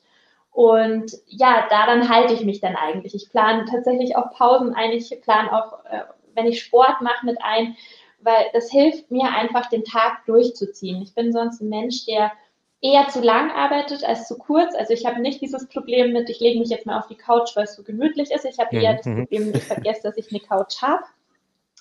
Und 0.50 1.12
ja, 1.26 1.66
daran 1.68 2.08
halte 2.08 2.32
ich 2.32 2.44
mich 2.44 2.60
dann 2.60 2.76
eigentlich. 2.76 3.14
Ich 3.14 3.28
plane 3.28 3.66
tatsächlich 3.66 4.16
auch 4.16 4.30
Pausen 4.30 4.72
ein. 4.74 4.92
Ich 4.92 5.10
plane 5.20 5.52
auch, 5.52 5.84
äh, 5.84 6.04
wenn 6.34 6.46
ich 6.46 6.62
Sport 6.62 7.02
mache, 7.02 7.26
mit 7.26 7.38
ein 7.42 7.76
weil 8.24 8.46
das 8.52 8.70
hilft 8.70 9.10
mir 9.10 9.30
einfach, 9.30 9.68
den 9.68 9.84
Tag 9.84 10.24
durchzuziehen. 10.26 11.02
Ich 11.02 11.14
bin 11.14 11.32
sonst 11.32 11.60
ein 11.60 11.68
Mensch, 11.68 12.06
der 12.06 12.32
eher 12.80 13.08
zu 13.08 13.20
lang 13.20 13.50
arbeitet 13.50 14.04
als 14.04 14.28
zu 14.28 14.36
kurz. 14.36 14.74
Also 14.74 14.92
ich 14.92 15.06
habe 15.06 15.20
nicht 15.20 15.40
dieses 15.40 15.68
Problem 15.68 16.12
mit, 16.12 16.28
ich 16.28 16.40
lege 16.40 16.58
mich 16.58 16.68
jetzt 16.68 16.84
mal 16.84 16.98
auf 16.98 17.06
die 17.06 17.16
Couch, 17.16 17.56
weil 17.56 17.64
es 17.64 17.76
so 17.76 17.82
gemütlich 17.82 18.30
ist. 18.30 18.44
Ich 18.44 18.58
habe 18.58 18.76
eher 18.76 18.94
das 18.94 19.06
mhm. 19.06 19.20
Problem, 19.20 19.52
ich 19.54 19.64
vergesse, 19.64 20.02
dass 20.02 20.16
ich 20.16 20.30
eine 20.30 20.40
Couch 20.40 20.82
habe. 20.82 21.02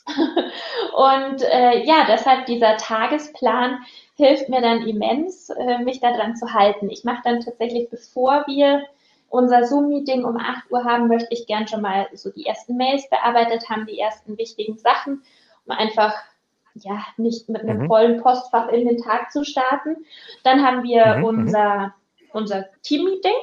Und 0.95 1.41
äh, 1.43 1.83
ja, 1.85 2.05
deshalb 2.07 2.45
dieser 2.45 2.77
Tagesplan 2.77 3.79
hilft 4.15 4.49
mir 4.49 4.61
dann 4.61 4.87
immens, 4.87 5.49
äh, 5.49 5.79
mich 5.79 5.99
daran 5.99 6.35
zu 6.35 6.53
halten. 6.53 6.89
Ich 6.89 7.03
mache 7.03 7.21
dann 7.23 7.41
tatsächlich, 7.41 7.89
bevor 7.89 8.45
wir 8.47 8.83
unser 9.29 9.65
Zoom-Meeting 9.65 10.23
um 10.23 10.37
8 10.37 10.71
Uhr 10.71 10.83
haben, 10.83 11.07
möchte 11.07 11.33
ich 11.33 11.47
gern 11.47 11.67
schon 11.67 11.81
mal 11.81 12.07
so 12.13 12.29
die 12.29 12.45
ersten 12.45 12.77
Mails 12.77 13.09
bearbeitet 13.09 13.69
haben, 13.69 13.87
die 13.87 13.97
ersten 13.97 14.37
wichtigen 14.37 14.77
Sachen, 14.77 15.23
um 15.65 15.71
einfach 15.75 16.13
ja, 16.75 16.99
nicht 17.17 17.49
mit 17.49 17.61
einem 17.61 17.83
mhm. 17.83 17.87
vollen 17.87 18.21
Postfach 18.21 18.69
in 18.69 18.87
den 18.87 18.97
Tag 18.97 19.31
zu 19.31 19.43
starten. 19.43 19.97
Dann 20.43 20.65
haben 20.65 20.83
wir 20.83 21.15
mhm. 21.15 21.19
mhm. 21.19 21.25
unser, 21.25 21.93
unser 22.31 22.65
Team-Meeting. 22.81 23.33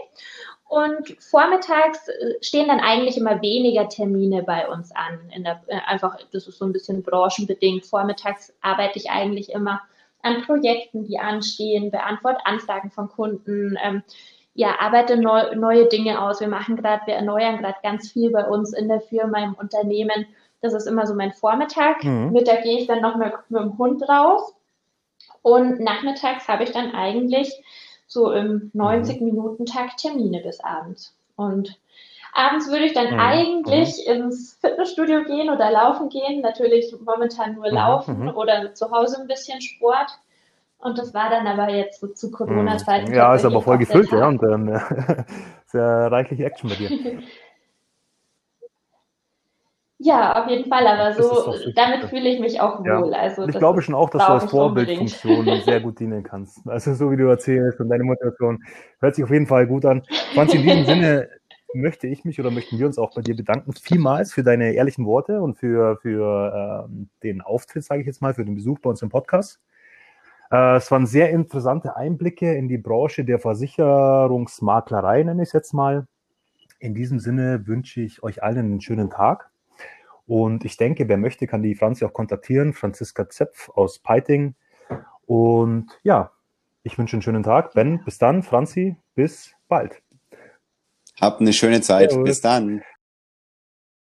Und 0.68 1.16
vormittags 1.20 2.08
äh, 2.08 2.34
stehen 2.42 2.68
dann 2.68 2.78
eigentlich 2.78 3.16
immer 3.16 3.42
weniger 3.42 3.88
Termine 3.88 4.44
bei 4.44 4.68
uns 4.68 4.92
an. 4.92 5.18
In 5.34 5.42
der, 5.42 5.62
äh, 5.66 5.80
einfach, 5.86 6.16
das 6.32 6.46
ist 6.46 6.58
so 6.58 6.64
ein 6.64 6.72
bisschen 6.72 7.02
branchenbedingt. 7.02 7.86
Vormittags 7.86 8.52
arbeite 8.60 8.98
ich 8.98 9.10
eigentlich 9.10 9.50
immer 9.50 9.80
an 10.22 10.42
Projekten, 10.42 11.04
die 11.04 11.18
anstehen, 11.18 11.90
beantworte 11.90 12.46
Anfragen 12.46 12.90
von 12.90 13.08
Kunden, 13.08 13.76
ähm, 13.82 14.02
ja, 14.54 14.78
arbeite 14.78 15.16
neu, 15.16 15.54
neue 15.54 15.88
Dinge 15.88 16.20
aus. 16.20 16.40
Wir 16.40 16.48
machen 16.48 16.76
gerade, 16.76 17.06
wir 17.06 17.14
erneuern 17.14 17.58
gerade 17.58 17.78
ganz 17.82 18.12
viel 18.12 18.30
bei 18.30 18.44
uns 18.44 18.72
in 18.72 18.88
der 18.88 19.00
Firma, 19.00 19.42
im 19.42 19.54
Unternehmen. 19.54 20.26
Das 20.62 20.74
ist 20.74 20.86
immer 20.86 21.06
so 21.06 21.14
mein 21.14 21.32
Vormittag. 21.32 22.04
Mhm. 22.04 22.32
Mittag 22.32 22.62
gehe 22.62 22.78
ich 22.78 22.86
dann 22.86 23.00
noch 23.00 23.16
mit, 23.16 23.32
mit 23.48 23.60
dem 23.60 23.78
Hund 23.78 24.06
raus. 24.08 24.54
Und 25.42 25.80
nachmittags 25.80 26.48
habe 26.48 26.64
ich 26.64 26.72
dann 26.72 26.92
eigentlich 26.92 27.62
so 28.06 28.32
im 28.32 28.70
90-Minuten-Takt 28.74 29.98
Termine 29.98 30.40
bis 30.42 30.60
abends. 30.60 31.14
Und 31.36 31.78
abends 32.34 32.70
würde 32.70 32.84
ich 32.84 32.92
dann 32.92 33.14
mhm. 33.14 33.20
eigentlich 33.20 34.06
mhm. 34.06 34.14
ins 34.14 34.58
Fitnessstudio 34.60 35.24
gehen 35.24 35.48
oder 35.48 35.70
laufen 35.70 36.08
gehen. 36.08 36.40
Natürlich 36.42 36.94
momentan 37.04 37.54
nur 37.54 37.68
mhm. 37.68 37.74
laufen 37.74 38.20
mhm. 38.20 38.28
oder 38.36 38.74
zu 38.74 38.90
Hause 38.90 39.20
ein 39.20 39.28
bisschen 39.28 39.60
Sport. 39.60 40.18
Und 40.78 40.98
das 40.98 41.12
war 41.12 41.28
dann 41.28 41.46
aber 41.46 41.70
jetzt 41.70 42.00
so 42.00 42.06
zu 42.08 42.30
Corona-Zeiten. 42.30 43.12
Ja, 43.12 43.34
ist 43.34 43.44
aber 43.44 43.60
voll 43.60 43.78
gefüllt, 43.78 44.10
ja, 44.12 44.26
und 44.26 44.42
dann 44.42 44.68
äh, 44.68 44.80
sehr 45.66 46.10
reichlich 46.10 46.40
Action 46.40 46.70
bei 46.70 46.76
dir. 46.76 47.22
Ja, 50.02 50.42
auf 50.42 50.48
jeden 50.48 50.66
Fall, 50.70 50.86
aber 50.86 51.12
so, 51.12 51.54
damit 51.74 52.04
fühle 52.08 52.30
ich 52.30 52.40
mich 52.40 52.58
auch 52.58 52.80
wohl. 52.80 53.10
Ja. 53.12 53.18
Also, 53.18 53.46
ich 53.46 53.58
glaube 53.58 53.82
schon 53.82 53.94
auch, 53.94 54.08
dass 54.08 54.24
du 54.24 54.32
als 54.32 54.50
Vorbildfunktion 54.50 55.60
sehr 55.64 55.80
gut 55.80 56.00
dienen 56.00 56.22
kannst. 56.22 56.66
Also 56.66 56.94
so 56.94 57.10
wie 57.10 57.18
du 57.18 57.26
erzählst 57.26 57.80
und 57.80 57.90
deine 57.90 58.04
Motivation 58.04 58.64
hört 59.00 59.14
sich 59.14 59.24
auf 59.24 59.30
jeden 59.30 59.46
Fall 59.46 59.66
gut 59.66 59.84
an. 59.84 60.02
Franz, 60.32 60.54
in 60.54 60.62
diesem 60.62 60.86
Sinne 60.86 61.28
möchte 61.74 62.06
ich 62.06 62.24
mich 62.24 62.40
oder 62.40 62.50
möchten 62.50 62.78
wir 62.78 62.86
uns 62.86 62.96
auch 62.96 63.14
bei 63.14 63.20
dir 63.20 63.36
bedanken 63.36 63.74
vielmals 63.74 64.32
für 64.32 64.42
deine 64.42 64.72
ehrlichen 64.72 65.04
Worte 65.04 65.42
und 65.42 65.58
für, 65.58 65.98
für 65.98 66.86
ähm, 66.88 67.10
den 67.22 67.42
Auftritt, 67.42 67.84
sage 67.84 68.00
ich 68.00 68.06
jetzt 68.06 68.22
mal, 68.22 68.32
für 68.32 68.46
den 68.46 68.54
Besuch 68.54 68.78
bei 68.78 68.88
uns 68.88 69.02
im 69.02 69.10
Podcast. 69.10 69.60
Äh, 70.50 70.76
es 70.76 70.90
waren 70.90 71.04
sehr 71.04 71.28
interessante 71.28 71.94
Einblicke 71.96 72.54
in 72.54 72.68
die 72.68 72.78
Branche 72.78 73.26
der 73.26 73.38
Versicherungsmaklerei, 73.38 75.24
nenne 75.24 75.42
ich 75.42 75.50
es 75.50 75.52
jetzt 75.52 75.74
mal. 75.74 76.06
In 76.78 76.94
diesem 76.94 77.18
Sinne 77.18 77.66
wünsche 77.66 78.00
ich 78.00 78.22
euch 78.22 78.42
allen 78.42 78.64
einen 78.64 78.80
schönen 78.80 79.10
Tag 79.10 79.49
und 80.30 80.64
ich 80.64 80.76
denke, 80.76 81.08
wer 81.08 81.16
möchte, 81.16 81.48
kann 81.48 81.60
die 81.60 81.74
Franzi 81.74 82.04
auch 82.04 82.12
kontaktieren. 82.12 82.72
Franziska 82.72 83.28
Zepf 83.28 83.68
aus 83.70 83.98
Peiting. 83.98 84.54
Und 85.26 85.90
ja, 86.04 86.30
ich 86.84 86.96
wünsche 86.98 87.16
einen 87.16 87.22
schönen 87.22 87.42
Tag. 87.42 87.74
Ben, 87.74 88.04
bis 88.04 88.18
dann. 88.18 88.44
Franzi, 88.44 88.94
bis 89.16 89.56
bald. 89.66 90.00
Habt 91.20 91.40
eine 91.40 91.52
schöne 91.52 91.80
Zeit. 91.80 92.12
Servus. 92.12 92.28
Bis 92.28 92.40
dann. 92.42 92.80